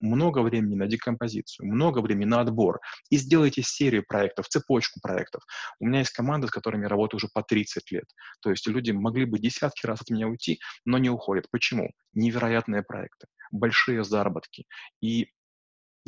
много 0.00 0.40
времени 0.40 0.74
на 0.74 0.86
декомпозицию, 0.86 1.66
много 1.66 2.00
времени 2.00 2.26
на 2.26 2.40
отбор 2.40 2.80
и 3.10 3.16
сделайте 3.16 3.62
серию 3.62 4.04
проектов, 4.06 4.48
цепочку 4.48 5.00
проектов. 5.00 5.42
У 5.80 5.86
меня 5.86 6.00
есть 6.00 6.12
команда, 6.12 6.46
с 6.46 6.50
которыми 6.50 6.82
я 6.82 6.88
работаю 6.88 7.18
уже 7.18 7.28
по 7.32 7.42
30 7.42 7.90
лет. 7.92 8.06
То 8.40 8.50
есть 8.50 8.66
люди 8.66 8.90
могли 8.90 9.24
бы 9.24 9.38
десятки 9.38 9.86
раз 9.86 10.00
от 10.02 10.10
меня 10.10 10.28
уйти, 10.28 10.60
но 10.84 10.98
не 10.98 11.10
уходят. 11.10 11.46
Почему? 11.50 11.90
Невероятные 12.14 12.82
проекты, 12.82 13.26
большие 13.52 14.04
заработки 14.04 14.66
и 15.00 15.32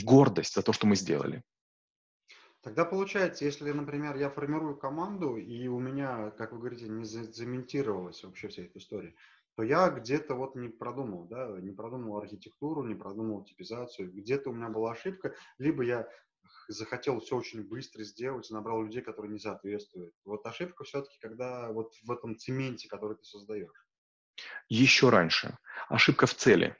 гордость 0.02 0.54
за 0.54 0.62
то, 0.62 0.72
что 0.72 0.86
мы 0.86 0.96
сделали. 0.96 1.42
Тогда 2.62 2.84
получается, 2.84 3.46
если, 3.46 3.72
например, 3.72 4.16
я 4.16 4.28
формирую 4.28 4.76
команду, 4.76 5.36
и 5.36 5.66
у 5.68 5.78
меня, 5.78 6.30
как 6.32 6.52
вы 6.52 6.58
говорите, 6.58 6.88
не 6.88 7.04
заментировалась 7.04 8.22
вообще 8.22 8.48
вся 8.48 8.62
эта 8.62 8.78
история, 8.78 9.14
то 9.60 9.64
я 9.64 9.90
где-то 9.90 10.36
вот 10.36 10.54
не 10.54 10.70
продумал, 10.70 11.26
да, 11.26 11.46
не 11.60 11.70
продумал 11.70 12.16
архитектуру, 12.16 12.82
не 12.82 12.94
продумал 12.94 13.44
типизацию, 13.44 14.10
где-то 14.10 14.48
у 14.48 14.54
меня 14.54 14.70
была 14.70 14.92
ошибка, 14.92 15.34
либо 15.58 15.82
я 15.82 16.08
захотел 16.68 17.20
все 17.20 17.36
очень 17.36 17.68
быстро 17.68 18.02
сделать, 18.04 18.50
набрал 18.50 18.82
людей, 18.82 19.02
которые 19.02 19.30
не 19.30 19.38
соответствуют. 19.38 20.14
Вот 20.24 20.46
ошибка 20.46 20.84
все-таки, 20.84 21.18
когда 21.20 21.70
вот 21.72 21.92
в 22.04 22.10
этом 22.10 22.38
цементе, 22.38 22.88
который 22.88 23.18
ты 23.18 23.24
создаешь. 23.24 23.86
Еще 24.70 25.10
раньше. 25.10 25.58
Ошибка 25.90 26.26
в 26.26 26.32
цели. 26.32 26.74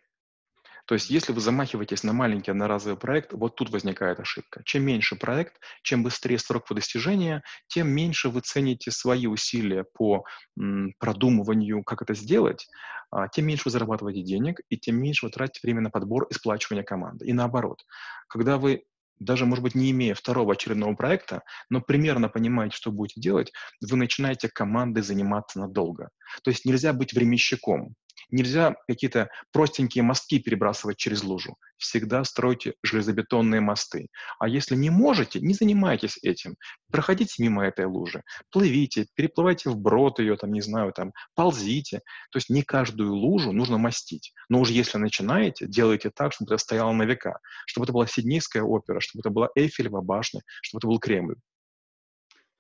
То 0.90 0.94
есть 0.94 1.09
если 1.09 1.33
вы 1.33 1.40
замахиваетесь 1.40 2.03
на 2.03 2.12
маленький 2.12 2.50
одноразовый 2.50 2.98
проект, 2.98 3.33
вот 3.33 3.55
тут 3.55 3.70
возникает 3.70 4.18
ошибка. 4.18 4.61
Чем 4.64 4.83
меньше 4.83 5.14
проект, 5.14 5.61
чем 5.85 6.03
быстрее 6.03 6.37
срок 6.37 6.66
по 6.66 6.74
достижения, 6.74 7.44
тем 7.68 7.87
меньше 7.87 8.29
вы 8.29 8.40
цените 8.40 8.90
свои 8.90 9.29
усилия 9.29 9.85
по 9.85 10.24
м, 10.59 10.92
продумыванию, 10.98 11.85
как 11.85 12.03
это 12.03 12.14
сделать, 12.14 12.66
а, 13.12 13.29
тем 13.29 13.46
меньше 13.46 13.62
вы 13.66 13.70
зарабатываете 13.70 14.22
денег, 14.22 14.62
и 14.68 14.76
тем 14.76 15.00
меньше 15.00 15.26
вы 15.26 15.31
тратите 15.31 15.61
время 15.62 15.81
на 15.81 15.90
подбор 15.90 16.24
и 16.24 16.35
сплачивание 16.35 16.83
команды. 16.83 17.24
И 17.24 17.33
наоборот, 17.33 17.85
когда 18.26 18.59
вы 18.59 18.83
даже, 19.20 19.46
может 19.46 19.62
быть, 19.62 19.76
не 19.76 19.92
имея 19.92 20.14
второго 20.14 20.55
очередного 20.55 20.96
проекта, 20.96 21.42
но 21.68 21.81
примерно 21.81 22.29
понимаете, 22.29 22.74
что 22.74 22.90
будете 22.90 23.20
делать, 23.20 23.53
вы 23.81 23.96
начинаете 23.96 24.48
командой 24.48 25.03
заниматься 25.03 25.61
надолго. 25.61 26.09
То 26.42 26.50
есть 26.50 26.64
нельзя 26.64 26.92
быть 26.92 27.12
временщиком. 27.12 27.94
Нельзя 28.31 28.77
какие-то 28.87 29.29
простенькие 29.53 30.03
мостки 30.03 30.38
перебрасывать 30.38 30.97
через 30.97 31.23
лужу. 31.23 31.57
Всегда 31.79 32.25
стройте 32.25 32.75
железобетонные 32.83 33.61
мосты. 33.61 34.09
А 34.38 34.49
если 34.49 34.77
не 34.77 34.90
можете, 34.90 35.40
не 35.40 35.55
занимайтесь 35.55 36.19
этим. 36.23 36.57
Проходите 36.90 37.43
мимо 37.43 37.64
этой 37.64 37.87
лужи, 37.87 38.23
плывите, 38.51 39.07
переплывайте 39.14 39.71
вброд 39.71 40.19
ее, 40.19 40.37
там, 40.37 40.53
не 40.53 40.61
знаю, 40.61 40.93
там, 40.93 41.12
ползите. 41.35 42.01
То 42.31 42.37
есть 42.37 42.51
не 42.51 42.62
каждую 42.62 43.14
лужу 43.14 43.53
нужно 43.53 43.79
мастить. 43.79 44.33
Но 44.49 44.61
уже 44.61 44.73
если 44.73 44.99
начинаете, 44.99 45.66
делайте 45.66 46.11
так, 46.11 46.33
чтобы 46.33 46.55
это 46.55 46.62
стояло 46.62 46.93
на 46.93 47.05
века, 47.05 47.38
чтобы 47.66 47.85
это 47.85 47.93
была 47.93 48.07
Сиднейская 48.07 48.62
опера, 48.62 49.01
чтобы 49.01 49.21
это 49.21 49.31
была 49.31 49.49
Эйфелева 49.55 50.01
башня, 50.01 50.43
чтобы 50.62 50.81
это 50.81 50.88
был 50.88 50.99
Кремль. 50.99 51.37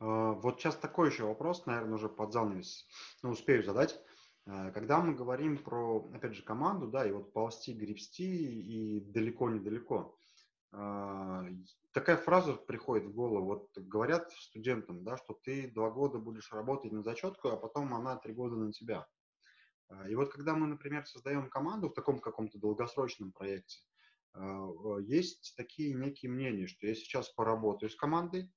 А, 0.00 0.32
вот 0.32 0.60
сейчас 0.60 0.76
такой 0.76 1.10
еще 1.10 1.24
вопрос, 1.24 1.66
наверное, 1.66 1.94
уже 1.94 2.08
под 2.08 2.32
занавес, 2.32 2.86
ну, 3.22 3.30
успею 3.30 3.62
задать. 3.62 4.00
А, 4.52 4.72
когда 4.72 5.00
мы 5.00 5.14
говорим 5.14 5.58
про, 5.58 6.10
опять 6.12 6.34
же, 6.34 6.42
команду, 6.42 6.88
да, 6.88 7.06
и 7.06 7.12
вот 7.12 7.32
ползти, 7.32 7.72
гребсти 7.72 8.60
и 8.60 9.00
далеко-недалеко, 9.00 10.18
а, 10.72 11.46
такая 11.92 12.16
фраза 12.16 12.54
приходит 12.54 13.06
в 13.06 13.14
голову. 13.14 13.44
Вот 13.46 13.78
говорят 13.78 14.32
студентам, 14.32 15.04
да, 15.04 15.16
что 15.16 15.34
ты 15.34 15.70
два 15.70 15.90
года 15.90 16.18
будешь 16.18 16.52
работать 16.52 16.90
на 16.90 17.02
зачетку, 17.02 17.48
а 17.50 17.56
потом 17.56 17.94
она 17.94 18.16
три 18.16 18.32
года 18.32 18.56
на 18.56 18.72
тебя. 18.72 19.06
И 20.08 20.14
вот 20.14 20.32
когда 20.32 20.54
мы, 20.54 20.66
например, 20.68 21.04
создаем 21.06 21.48
команду 21.48 21.88
в 21.88 21.94
таком 21.94 22.20
каком-то 22.20 22.58
долгосрочном 22.58 23.32
проекте, 23.32 23.80
есть 25.00 25.54
такие 25.56 25.94
некие 25.94 26.30
мнения, 26.30 26.68
что 26.68 26.86
я 26.86 26.94
сейчас 26.94 27.28
поработаю 27.28 27.90
с 27.90 27.96
командой, 27.96 28.52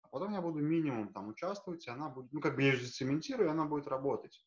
а 0.00 0.08
потом 0.08 0.32
я 0.32 0.40
буду 0.40 0.60
минимум 0.60 1.12
там 1.12 1.28
участвовать, 1.28 1.86
и 1.86 1.90
она 1.90 2.08
будет, 2.08 2.32
ну, 2.32 2.40
как 2.40 2.56
бы 2.56 2.62
я 2.62 2.72
ее 2.72 2.80
зацементирую, 2.80 3.48
и 3.48 3.52
она 3.52 3.66
будет 3.66 3.86
работать. 3.86 4.42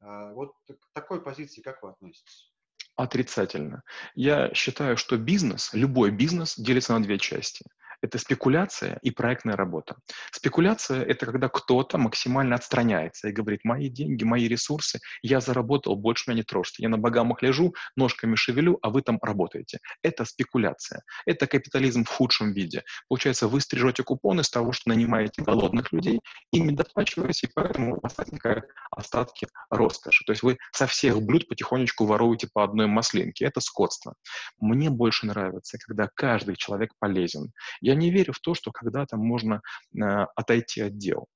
А, 0.00 0.32
вот 0.32 0.52
к 0.66 0.92
такой 0.92 1.22
позиции 1.22 1.60
как 1.60 1.82
вы 1.82 1.90
относитесь? 1.90 2.52
Отрицательно. 2.96 3.82
Я 4.14 4.52
считаю, 4.54 4.96
что 4.96 5.18
бизнес, 5.18 5.72
любой 5.74 6.10
бизнес 6.10 6.56
делится 6.56 6.94
на 6.94 7.02
две 7.02 7.18
части– 7.18 7.64
это 8.06 8.18
спекуляция 8.18 8.98
и 9.02 9.10
проектная 9.10 9.56
работа. 9.56 9.96
Спекуляция– 10.32 11.02
это 11.06 11.26
когда 11.26 11.48
кто-то 11.48 11.98
максимально 11.98 12.54
отстраняется 12.54 13.28
и 13.28 13.32
говорит, 13.32 13.60
мои 13.64 13.88
деньги, 13.88 14.24
мои 14.24 14.46
ресурсы, 14.48 15.00
я 15.22 15.40
заработал, 15.40 15.96
больше 15.96 16.30
меня 16.30 16.38
не 16.38 16.42
трожьте. 16.44 16.82
Я 16.82 16.88
на 16.88 16.98
богамах 16.98 17.42
лежу, 17.42 17.74
ножками 17.96 18.36
шевелю, 18.36 18.78
а 18.82 18.90
вы 18.90 19.02
там 19.02 19.18
работаете. 19.20 19.80
Это 20.02 20.24
спекуляция. 20.24 21.02
Это 21.26 21.46
капитализм 21.46 22.04
в 22.04 22.08
худшем 22.08 22.52
виде. 22.52 22.84
Получается, 23.08 23.48
вы 23.48 23.60
стрижете 23.60 24.04
купоны 24.04 24.44
с 24.44 24.50
того, 24.50 24.72
что 24.72 24.90
нанимаете 24.90 25.42
голодных 25.42 25.92
людей, 25.92 26.20
ими 26.52 26.70
доплачиваете, 26.70 27.48
и 27.48 27.50
поэтому 27.52 27.96
у 27.96 28.00
вас 28.00 28.16
возникают 28.16 28.66
остатки 28.90 29.48
роскоши. 29.70 30.24
То 30.24 30.32
есть 30.32 30.42
вы 30.42 30.58
со 30.72 30.86
всех 30.86 31.20
блюд 31.22 31.48
потихонечку 31.48 32.06
воруете 32.06 32.48
по 32.52 32.62
одной 32.62 32.86
маслинке. 32.86 33.46
Это 33.46 33.60
скотство. 33.60 34.14
Мне 34.60 34.90
больше 34.90 35.26
нравится, 35.26 35.76
когда 35.84 36.08
каждый 36.14 36.54
человек 36.54 36.92
полезен. 37.00 37.50
Я 37.80 37.95
не 37.96 38.10
верю 38.10 38.32
в 38.32 38.40
то, 38.40 38.54
что 38.54 38.70
когда-то 38.72 39.16
можно 39.16 39.62
э, 39.94 40.00
отойти 40.34 40.82
от 40.82 40.98
дел. 40.98 41.26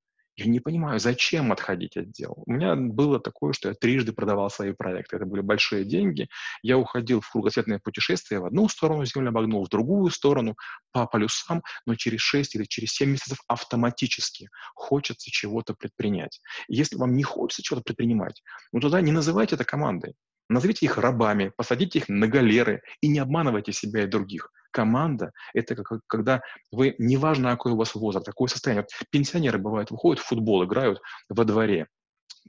Я 0.40 0.46
не 0.46 0.61
понимаю, 0.61 0.99
зачем 0.99 1.53
отходить 1.53 1.99
от 1.99 2.12
дел. 2.12 2.42
У 2.46 2.53
меня 2.53 2.75
было 2.75 3.20
такое, 3.20 3.53
что 3.53 3.68
я 3.68 3.75
трижды 3.75 4.12
продавал 4.12 4.49
свои 4.49 4.73
проекты. 4.73 5.16
Это 5.16 5.27
были 5.27 5.42
большие 5.42 5.85
деньги. 5.85 6.29
Я 6.62 6.79
уходил 6.79 7.20
в 7.20 7.31
кругосветное 7.31 7.79
путешествие 7.79 8.40
в 8.40 8.46
одну 8.46 8.66
сторону 8.68 9.05
земли, 9.05 9.29
обогнул 9.29 9.62
в 9.64 9.68
другую 9.68 10.11
сторону 10.11 10.57
по 10.92 11.07
полюсам, 11.07 11.62
но 11.85 11.94
через 11.94 12.20
6 12.20 12.55
или 12.55 12.64
через 12.64 12.92
7 12.92 13.11
месяцев 13.11 13.38
автоматически 13.49 14.49
хочется 14.75 15.31
чего-то 15.31 15.75
предпринять. 15.75 16.40
если 16.68 16.96
вам 16.96 17.16
не 17.16 17.23
хочется 17.23 17.62
чего-то 17.62 17.83
предпринимать, 17.85 18.42
ну 18.73 18.81
тогда 18.81 19.03
не 19.03 19.12
называйте 19.12 19.57
это 19.57 19.64
командой. 19.64 20.14
Назовите 20.49 20.87
их 20.87 20.96
рабами, 20.96 21.53
посадите 21.57 21.99
их 21.99 22.09
на 22.09 22.27
галеры 22.27 22.83
и 23.03 23.09
не 23.09 23.18
обманывайте 23.18 23.73
себя 23.73 24.05
и 24.05 24.07
других. 24.07 24.51
Команда– 24.71 25.33
это 25.55 25.75
как, 25.75 26.01
когда 26.07 26.41
вы, 26.71 26.95
неважно, 26.99 27.51
какой 27.51 27.73
у 27.73 27.77
вас 27.77 27.95
возраст, 27.95 28.27
какое 28.27 28.49
состояние. 28.49 28.87
Пенсионеры, 29.11 29.59
бывают, 29.59 29.91
выходят 29.91 30.23
в 30.23 30.27
футбол, 30.27 30.65
играют 30.65 31.01
во 31.29 31.45
дворе, 31.45 31.87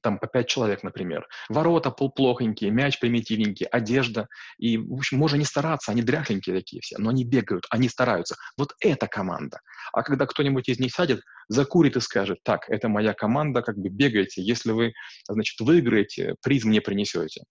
там 0.02 0.18
по 0.20 0.28
пять 0.28 0.48
человек, 0.48 0.84
например. 0.84 1.28
Ворота 1.50 1.92
полплохонькие, 1.92 2.72
мяч 2.72 3.00
примитивненький, 3.00 3.66
одежда. 3.66 4.28
И, 4.58 4.78
в 4.78 4.94
общем, 4.94 5.18
можно 5.18 5.38
не 5.38 5.46
стараться, 5.46 5.92
они 5.92 6.02
дряхленькие 6.02 6.56
такие 6.56 6.82
все, 6.82 6.98
но 6.98 7.10
они 7.10 7.24
бегают, 7.24 7.66
они 7.70 7.90
стараются. 7.90 8.36
Вот 8.58 8.74
это 8.80 9.08
команда. 9.08 9.60
А 9.94 10.04
когда 10.04 10.26
кто-нибудь 10.26 10.70
из 10.70 10.80
них 10.80 10.94
сядет, 10.94 11.22
закурит 11.48 11.96
и 11.96 12.02
скажет, 12.02 12.40
так, 12.44 12.70
это 12.70 12.90
моя 12.90 13.14
команда, 13.14 13.62
как 13.62 13.78
бы 13.78 13.90
бегайте, 13.90 14.42
если 14.42 14.72
вы, 14.72 14.94
значит, 15.28 15.60
выиграете, 15.60 16.36
приз 16.42 16.64
мне 16.64 16.82
принесете. 16.82 17.44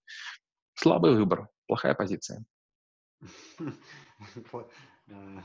Слабый 0.74 1.14
выбор, 1.14 1.48
плохая 1.66 1.94
позиция. 1.94 2.44
Э, 5.12 5.40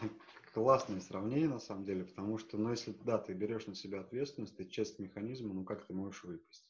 классное 0.53 0.99
сравнение, 0.99 1.49
на 1.49 1.59
самом 1.59 1.85
деле, 1.85 2.03
потому 2.03 2.37
что, 2.37 2.55
ну, 2.55 2.69
если, 2.69 2.91
да, 3.03 3.17
ты 3.17 3.33
берешь 3.33 3.65
на 3.65 3.73
себя 3.73 4.01
ответственность, 4.01 4.55
ты 4.55 4.65
часть 4.65 4.99
механизма, 4.99 5.55
ну, 5.55 5.65
как 5.65 5.87
ты 5.87 5.93
можешь 5.95 6.23
выпасть? 6.23 6.69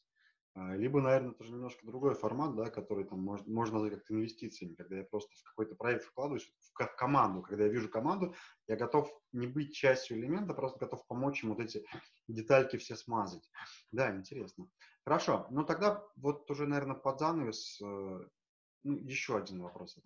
А, 0.54 0.74
либо, 0.74 1.02
наверное, 1.02 1.32
тоже 1.32 1.52
немножко 1.52 1.84
другой 1.84 2.14
формат, 2.14 2.56
да, 2.56 2.70
который 2.70 3.04
там 3.04 3.20
можно, 3.20 3.46
можно 3.52 3.74
назвать 3.74 4.00
как 4.00 4.10
инвестициями, 4.10 4.74
когда 4.74 4.96
я 4.96 5.04
просто 5.04 5.30
в 5.36 5.42
какой-то 5.42 5.74
проект 5.74 6.04
вкладываюсь, 6.04 6.50
в, 6.58 6.96
команду. 6.96 7.42
Когда 7.42 7.64
я 7.64 7.70
вижу 7.70 7.90
команду, 7.90 8.34
я 8.66 8.76
готов 8.76 9.10
не 9.32 9.46
быть 9.46 9.74
частью 9.74 10.16
элемента, 10.16 10.54
просто 10.54 10.78
готов 10.78 11.06
помочь 11.06 11.44
им 11.44 11.50
вот 11.50 11.60
эти 11.60 11.84
детальки 12.28 12.78
все 12.78 12.96
смазать. 12.96 13.50
Да, 13.92 14.16
интересно. 14.16 14.70
Хорошо, 15.04 15.46
ну 15.50 15.64
тогда 15.64 16.02
вот 16.16 16.50
уже, 16.50 16.66
наверное, 16.66 16.96
под 16.96 17.20
занавес 17.20 17.78
э, 17.82 18.28
ну, 18.84 18.96
еще 18.96 19.36
один 19.36 19.60
вопрос. 19.60 19.98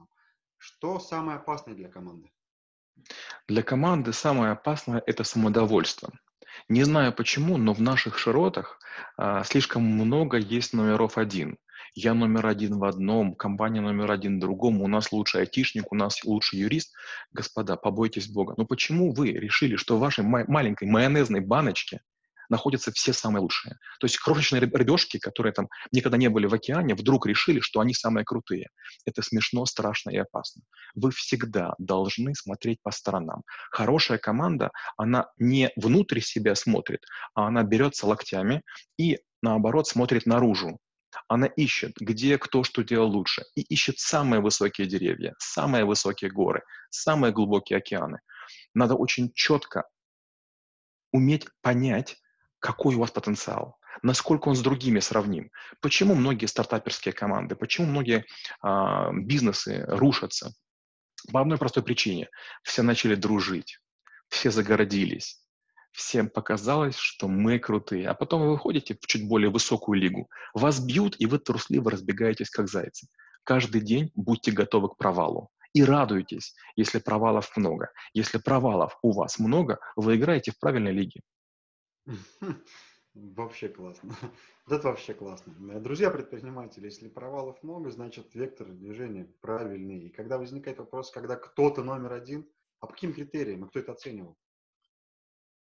Что 0.61 1.01
самое 1.01 1.39
опасное 1.39 1.75
для 1.75 1.89
команды? 1.89 2.31
Для 3.49 3.63
команды 3.63 4.13
самое 4.13 4.53
опасное– 4.53 5.03
это 5.07 5.25
самодовольство. 5.25 6.13
Не 6.69 6.85
знаю 6.85 7.15
почему, 7.15 7.57
но 7.57 7.73
в 7.73 7.81
наших 7.81 8.19
широтах 8.19 8.79
а, 9.17 9.43
слишком 9.43 9.83
много 9.83 10.37
есть 10.37 10.75
номеров 10.75 11.17
один. 11.17 11.57
Я 11.95 12.13
номер 12.13 12.47
один 12.47 12.79
в 12.79 12.85
одном, 12.85 13.35
компания 13.35 13.81
номер 13.81 14.11
один 14.11 14.37
в 14.37 14.41
другом, 14.41 14.83
у 14.83 14.87
нас 14.87 15.13
лучший 15.13 15.41
айтишник, 15.41 15.91
у 15.91 15.95
нас 15.95 16.23
лучший 16.25 16.59
юрист. 16.59 16.95
Господа, 17.33 17.77
побойтесь 17.77 18.29
Бога. 18.29 18.53
Но 18.59 18.67
почему 18.67 19.15
вы 19.15 19.29
решили, 19.29 19.77
что 19.77 19.97
в 19.97 20.01
вашей 20.01 20.25
маленькой 20.25 20.89
майонезной 20.89 21.41
баночке 21.41 22.03
находятся 22.51 22.93
все 22.93 23.13
самые 23.13 23.41
лучшие. 23.41 23.79
То 23.99 24.07
есть 24.07 24.19
крошечные 24.19 24.61
рыбешки, 24.61 25.19
которые 25.19 25.53
там 25.53 25.69
никогда 25.93 26.19
не 26.19 26.29
были 26.29 26.47
в 26.47 26.55
океане, 26.55 26.95
вдруг 26.95 27.27
решили, 27.27 27.61
что 27.61 27.81
они 27.81 27.95
самые 27.95 28.25
крутые. 28.25 28.69
Это 29.07 29.23
смешно, 29.23 29.65
страшно 29.65 30.11
и 30.11 30.17
опасно. 30.17 30.63
Вы 30.95 31.11
всегда 31.13 31.75
должны 31.79 32.35
смотреть 32.35 32.79
по 32.83 32.91
сторонам. 32.91 33.43
Хорошая 33.71 34.19
команда, 34.19 34.71
она 34.97 35.29
не 35.39 35.71
внутрь 35.77 36.21
себя 36.21 36.55
смотрит, 36.55 37.05
а 37.35 37.47
она 37.47 37.63
берется 37.63 38.07
локтями 38.07 38.63
и, 38.99 39.19
наоборот, 39.41 39.89
смотрит 39.89 40.27
наружу. 40.27 40.79
Она 41.29 41.47
ищет, 41.47 41.97
где 41.99 42.39
кто 42.39 42.63
что 42.63 42.83
делал 42.83 43.11
лучше, 43.11 43.45
и 43.55 43.63
ищет 43.63 43.99
самые 43.99 44.41
высокие 44.41 44.87
деревья, 44.87 45.35
самые 45.39 45.85
высокие 45.85 46.31
горы, 46.31 46.63
самые 46.91 47.33
глубокие 47.33 47.79
океаны. 47.79 48.21
Надо 48.75 48.95
очень 48.95 49.33
четко 49.35 49.85
уметь 51.13 51.47
понять, 51.63 52.17
какой 52.61 52.95
у 52.95 53.01
вас 53.01 53.11
потенциал, 53.11 53.79
насколько 54.03 54.49
он 54.49 54.55
с 54.55 54.61
другими 54.61 55.01
сравним. 55.01 55.51
Почему 55.81 56.15
многие 56.15 56.47
стартаперские 56.47 57.13
команды, 57.13 57.57
почему 57.57 57.87
многие 57.87 58.25
а, 58.63 59.11
бизнесы 59.13 59.85
рушатся? 59.89 60.53
По 61.33 61.41
одной 61.41 61.59
простой 61.59 61.83
причине. 61.83 62.29
Все 62.63 62.83
начали 62.83 63.15
дружить, 63.15 63.79
все 64.29 64.51
загородились, 64.51 65.43
всем 65.93 66.29
показалось, 66.29 66.97
что 66.97 67.29
мы 67.29 67.59
крутые. 67.59 68.09
А 68.09 68.15
потом 68.15 68.43
вы 68.43 68.53
выходите 68.53 68.95
в 68.95 69.07
чуть 69.07 69.27
более 69.29 69.51
высокую 69.51 70.01
лигу, 70.01 70.31
вас 70.55 70.81
бьют, 70.81 71.17
и 71.19 71.27
вы 71.27 71.39
трусливо 71.39 71.91
разбегаетесь, 71.91 72.51
как 72.51 72.69
зайцы. 72.69 73.09
Каждый 73.45 73.81
день 73.81 74.11
будьте 74.15 74.53
готовы 74.53 74.91
к 74.91 74.97
провалу. 74.97 75.51
И 75.73 75.85
радуйтесь, 75.85 76.55
если 76.75 76.99
провалов 76.99 77.57
много. 77.57 77.91
Если 78.13 78.39
провалов 78.39 78.99
у 79.03 79.13
вас 79.13 79.39
много, 79.39 79.79
вы 79.95 80.17
играете 80.17 80.51
в 80.51 80.59
правильной 80.59 80.93
лиге. 80.93 81.21
Вообще 83.15 83.69
классно. 83.69 84.15
Это 84.69 84.89
вообще 84.89 85.15
классно. 85.15 85.55
Э, 85.73 85.81
друзья 85.81 86.11
предприниматели, 86.11 86.87
если 86.87 87.09
провалов 87.09 87.63
много, 87.63 87.91
значит 87.91 88.35
вектор 88.35 88.69
движения 88.69 89.25
правильный. 89.41 89.99
И 90.07 90.11
когда 90.11 90.39
возникает 90.39 90.79
вопрос, 90.79 91.11
когда 91.11 91.37
кто-то 91.37 91.83
номер 91.83 92.13
один, 92.13 92.49
а 92.79 92.87
по 92.87 92.93
каким 92.93 93.13
критериям, 93.13 93.65
и 93.65 93.69
кто 93.69 93.81
это 93.81 93.93
оценивал? 93.93 94.39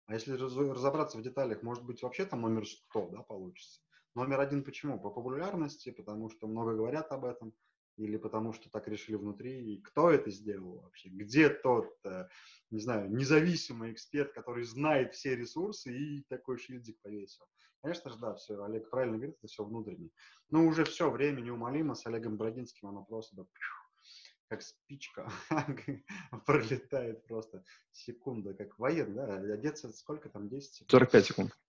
А 0.06 0.13
если 0.13 0.34
разобраться 0.34 1.17
в 1.17 1.21
деталях, 1.21 1.63
может 1.63 1.84
быть, 1.86 2.01
вообще 2.01 2.25
там 2.25 2.41
номер 2.41 2.65
100 2.65 3.10
да, 3.10 3.23
получится. 3.23 3.82
Номер 4.15 4.39
один 4.41 4.63
почему? 4.63 4.99
По 4.99 5.10
популярности, 5.10 5.91
потому 5.91 6.29
что 6.29 6.47
много 6.47 6.75
говорят 6.75 7.12
об 7.12 7.25
этом. 7.25 7.53
Или 7.97 8.17
потому 8.17 8.53
что 8.53 8.69
так 8.69 8.88
решили 8.88 9.15
внутри, 9.15 9.75
и 9.75 9.82
кто 9.82 10.10
это 10.10 10.32
сделал 10.32 10.82
вообще, 10.82 11.10
где 11.10 11.49
тот, 11.49 11.93
э, 12.06 12.27
не 12.71 12.79
знаю, 12.79 13.10
независимый 13.12 13.91
эксперт, 13.91 14.34
который 14.34 14.63
знает 14.63 15.13
все 15.13 15.36
ресурсы 15.36 15.95
и 15.95 16.23
такой 16.29 16.58
шильдик 16.58 16.99
повесил. 17.01 17.45
Конечно 17.82 18.10
же, 18.12 18.17
да, 18.17 18.34
все, 18.36 18.63
Олег 18.63 18.89
правильно 18.89 19.17
говорит, 19.17 19.36
это 19.38 19.47
все 19.47 19.63
внутренне. 19.63 20.10
Но 20.49 20.65
уже 20.65 20.86
все, 20.86 21.12
время 21.12 21.41
неумолимо, 21.41 21.95
с 21.95 22.06
Олегом 22.06 22.38
Брагинским 22.38 22.88
оно 22.88 23.03
просто 23.03 23.36
да, 23.36 23.45
как 24.47 24.62
спичка 24.62 25.29
пролетает 26.45 27.25
просто 27.25 27.63
секунда, 27.91 28.53
как 28.53 28.77
воен, 28.77 29.13
да, 29.15 29.36
одеться 29.36 29.91
сколько 29.91 30.29
там, 30.29 30.47
10 30.47 30.73
секунд? 30.73 30.91
45 30.91 31.25
секунд. 31.25 31.60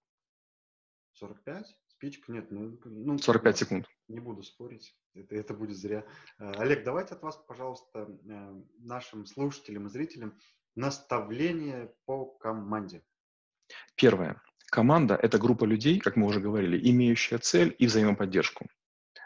45? 1.14 1.76
Спичка? 2.04 2.32
Нет, 2.32 2.50
ну... 2.50 2.78
ну 2.84 3.16
45 3.16 3.58
секунд. 3.58 3.86
Не 4.08 4.20
буду 4.20 4.42
спорить, 4.42 4.94
это, 5.14 5.34
это 5.36 5.54
будет 5.54 5.78
зря. 5.78 6.04
Э, 6.38 6.52
Олег, 6.58 6.84
давайте 6.84 7.14
от 7.14 7.22
вас, 7.22 7.36
пожалуйста, 7.48 8.06
э, 8.28 8.62
нашим 8.80 9.24
слушателям 9.24 9.86
и 9.86 9.88
зрителям 9.88 10.38
наставление 10.76 11.94
по 12.04 12.26
команде. 12.26 13.02
Первое. 13.94 14.42
Команда– 14.70 15.14
это 15.22 15.38
группа 15.38 15.64
людей, 15.64 15.98
как 15.98 16.16
мы 16.16 16.26
уже 16.26 16.40
говорили, 16.40 16.78
имеющая 16.90 17.38
цель 17.38 17.74
и 17.78 17.86
взаимоподдержку. 17.86 18.66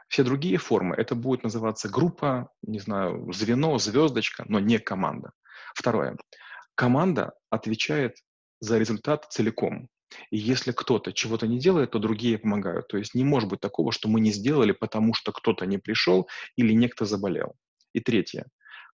Все 0.07 0.23
другие 0.23 0.59
формы– 0.59 0.95
это 0.97 1.17
будет 1.17 1.43
называться 1.43 1.89
группа, 1.89 2.49
не 2.63 2.79
знаю, 2.79 3.33
звено, 3.33 3.77
звездочка, 3.79 4.45
но 4.47 4.61
не 4.61 4.79
команда. 4.79 5.33
Второе. 5.75 6.17
Команда 6.77 7.33
отвечает 7.51 8.19
за 8.61 8.79
результат 8.79 9.27
целиком. 9.33 9.89
И 10.31 10.39
если 10.39 10.73
кто-то 10.73 11.13
чего-то 11.13 11.47
не 11.47 11.59
делает, 11.59 11.91
то 11.93 11.99
другие 11.99 12.39
помогают. 12.39 12.89
То 12.89 12.97
есть 12.97 13.15
не 13.15 13.25
может 13.25 13.49
быть 13.49 13.61
такого, 13.61 13.93
что 13.93 14.09
мы 14.09 14.21
не 14.21 14.31
сделали, 14.31 14.73
потому 14.73 15.15
что 15.15 15.33
кто-то 15.33 15.67
не 15.67 15.79
пришел 15.79 16.29
или 16.57 16.73
некто 16.73 17.05
заболел. 17.05 17.55
И 17.93 18.01
третье. 18.01 18.47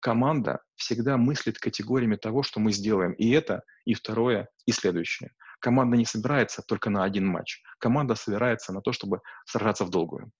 Команда 0.00 0.62
всегда 0.74 1.16
мыслит 1.16 1.58
категориями 1.58 2.16
того, 2.16 2.42
что 2.42 2.60
мы 2.60 2.72
сделаем. 2.72 3.12
И 3.12 3.30
это, 3.30 3.62
и 3.84 3.94
второе, 3.94 4.48
и 4.66 4.72
следующее. 4.72 5.30
Команда 5.60 5.96
не 5.96 6.04
собирается 6.04 6.62
только 6.62 6.90
на 6.90 7.04
один 7.04 7.26
матч. 7.26 7.62
Команда 7.78 8.16
собирается 8.16 8.72
на 8.72 8.80
то, 8.80 8.90
чтобы 8.90 9.20
сражаться 9.46 9.84
в 9.84 9.90
долгую. 9.90 10.32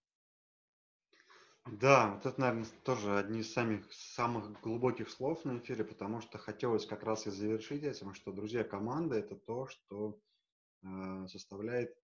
Да, 1.65 2.09
вот 2.09 2.27
это, 2.27 2.41
наверное, 2.41 2.67
тоже 2.83 3.17
одни 3.17 3.41
из 3.41 3.53
самых, 3.53 3.85
самых 3.93 4.61
глубоких 4.63 5.09
слов 5.09 5.45
на 5.45 5.59
эфире, 5.59 5.85
потому 5.85 6.21
что 6.21 6.39
хотелось 6.39 6.87
как 6.87 7.05
раз 7.05 7.29
и 7.29 7.31
завершить 7.31 7.85
этим, 7.85 8.15
что, 8.15 8.33
друзья, 8.33 8.65
команда– 8.65 9.15
это 9.17 9.37
то, 9.37 9.69
что 9.69 10.19
составляет 11.29 11.97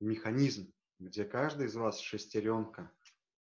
механизм, 0.00 0.72
где 0.98 1.24
каждый 1.24 1.66
из 1.66 1.74
вас 1.74 2.00
шестеренка. 2.00 2.92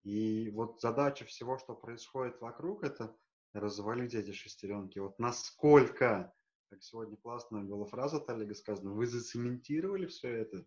И 0.05 0.51
вот 0.51 0.81
задача 0.81 1.24
всего, 1.24 1.59
что 1.59 1.74
происходит 1.74 2.40
вокруг, 2.40 2.85
это 2.85 3.16
развалить 3.53 4.14
эти 4.14 4.33
шестеренки. 4.33 4.98
Вот 4.98 5.18
насколько, 5.18 6.33
как 6.70 6.83
сегодня 6.83 7.16
классная 7.16 7.62
была 7.62 7.85
фраза 7.85 8.18
от 8.18 8.29
Олега 8.31 8.55
сказана, 8.55 8.92
вы 8.92 9.07
зацементировали 9.07 10.07
все 10.07 10.29
это, 10.29 10.66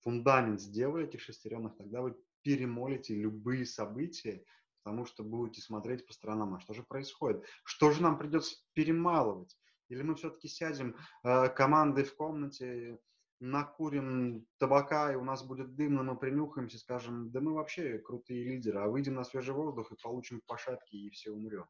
фундамент 0.00 0.60
сделали 0.60 1.06
этих 1.06 1.20
шестеренок, 1.20 1.76
тогда 1.76 2.02
вы 2.02 2.16
перемолите 2.42 3.14
любые 3.14 3.66
события, 3.66 4.44
потому 4.82 5.06
что 5.06 5.22
будете 5.22 5.60
смотреть 5.60 6.06
по 6.06 6.12
сторонам, 6.12 6.54
а 6.54 6.60
что 6.60 6.74
же 6.74 6.82
происходит? 6.82 7.44
Что 7.64 7.92
же 7.92 8.02
нам 8.02 8.18
придется 8.18 8.56
перемалывать? 8.72 9.56
Или 9.92 10.02
мы 10.02 10.14
все-таки 10.14 10.48
сядем 10.48 10.96
э, 11.22 11.48
командой 11.50 12.04
в 12.04 12.16
комнате, 12.16 12.98
накурим 13.40 14.46
табака, 14.58 15.12
и 15.12 15.16
у 15.16 15.24
нас 15.24 15.44
будет 15.44 15.74
дымно, 15.74 16.02
мы 16.02 16.16
принюхаемся, 16.16 16.78
скажем, 16.78 17.30
да 17.30 17.40
мы 17.40 17.52
вообще 17.54 17.98
крутые 17.98 18.44
лидеры, 18.44 18.78
а 18.78 18.88
выйдем 18.88 19.14
на 19.14 19.24
свежий 19.24 19.52
воздух 19.52 19.90
и 19.90 19.96
получим 20.00 20.40
пошатки, 20.46 20.94
и 20.94 21.10
все 21.10 21.32
умрем. 21.32 21.66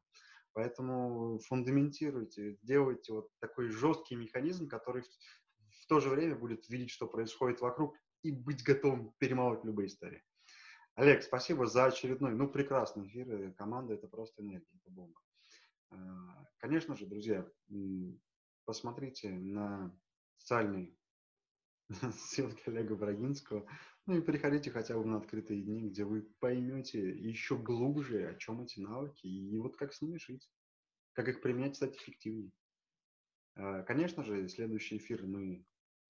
Поэтому 0.53 1.39
фундаментируйте, 1.39 2.57
делайте 2.61 3.11
вот 3.11 3.29
такой 3.39 3.69
жесткий 3.69 4.15
механизм, 4.15 4.67
который 4.67 5.01
в, 5.01 5.07
в 5.07 5.87
то 5.87 5.99
же 5.99 6.09
время 6.09 6.35
будет 6.35 6.69
видеть, 6.69 6.91
что 6.91 7.07
происходит 7.07 7.59
вокруг, 7.59 7.95
и 8.21 8.31
быть 8.31 8.63
готовым 8.63 9.13
перемалывать 9.17 9.65
любые 9.65 9.87
истории. 9.87 10.23
Олег, 10.95 11.23
спасибо 11.23 11.65
за 11.65 11.85
очередной, 11.85 12.35
ну, 12.35 12.47
прекрасный 12.47 13.07
эфир. 13.07 13.51
Команда– 13.53 13.93
это 13.95 14.07
просто 14.07 14.43
энергия, 14.43 14.77
это 14.79 14.91
бомба. 14.91 15.19
А, 15.93 16.45
конечно 16.57 16.95
же, 16.95 17.05
друзья, 17.05 17.47
посмотрите 18.65 19.29
на 19.29 19.95
социальные 20.37 20.95
ссылки 22.11 22.63
Олега 22.67 22.95
Брагинского, 22.95 23.67
ну 24.05 24.17
и 24.17 24.21
приходите 24.21 24.71
хотя 24.71 24.97
бы 24.97 25.05
на 25.05 25.17
открытые 25.17 25.61
дни, 25.61 25.89
где 25.89 26.03
вы 26.03 26.23
поймете 26.39 27.09
еще 27.09 27.57
глубже, 27.57 28.27
о 28.27 28.35
чем 28.35 28.61
эти 28.61 28.79
навыки, 28.79 29.27
и 29.27 29.57
вот 29.57 29.77
как 29.77 29.93
с 29.93 30.01
ними 30.01 30.17
жить, 30.17 30.49
как 31.13 31.27
их 31.27 31.41
применять, 31.41 31.75
стать 31.75 31.95
эффективнее. 31.95 32.51
А, 33.55 33.83
конечно 33.83 34.23
же, 34.23 34.47
следующий 34.49 34.97
эфир 34.97 35.25
мы 35.25 35.65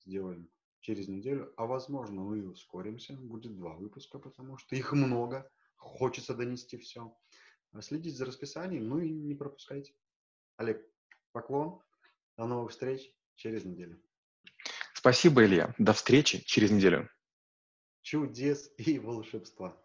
сделаем 0.05 0.49
через 0.79 1.07
неделю, 1.07 1.53
а 1.57 1.65
возможно 1.65 2.21
мы 2.21 2.49
ускоримся, 2.49 3.13
будет 3.15 3.55
два 3.55 3.73
выпуска, 3.75 4.19
потому 4.19 4.57
что 4.57 4.75
их 4.75 4.91
много, 4.93 5.49
хочется 5.75 6.33
донести 6.33 6.77
все. 6.77 7.15
А 7.73 7.81
следите 7.81 8.15
за 8.15 8.25
расписанием, 8.25 8.87
ну 8.87 8.99
и 8.99 9.09
не 9.09 9.33
пропускайте. 9.33 9.93
Олег, 10.57 10.87
поклон, 11.31 11.81
до 12.37 12.45
новых 12.45 12.71
встреч 12.71 13.11
через 13.35 13.65
неделю. 13.65 13.99
Спасибо, 14.93 15.43
Илья. 15.43 15.73
До 15.79 15.93
встречи 15.93 16.43
через 16.45 16.69
неделю. 16.69 17.09
Чудес 18.01 18.71
и 18.77 18.99
волшебства. 18.99 19.82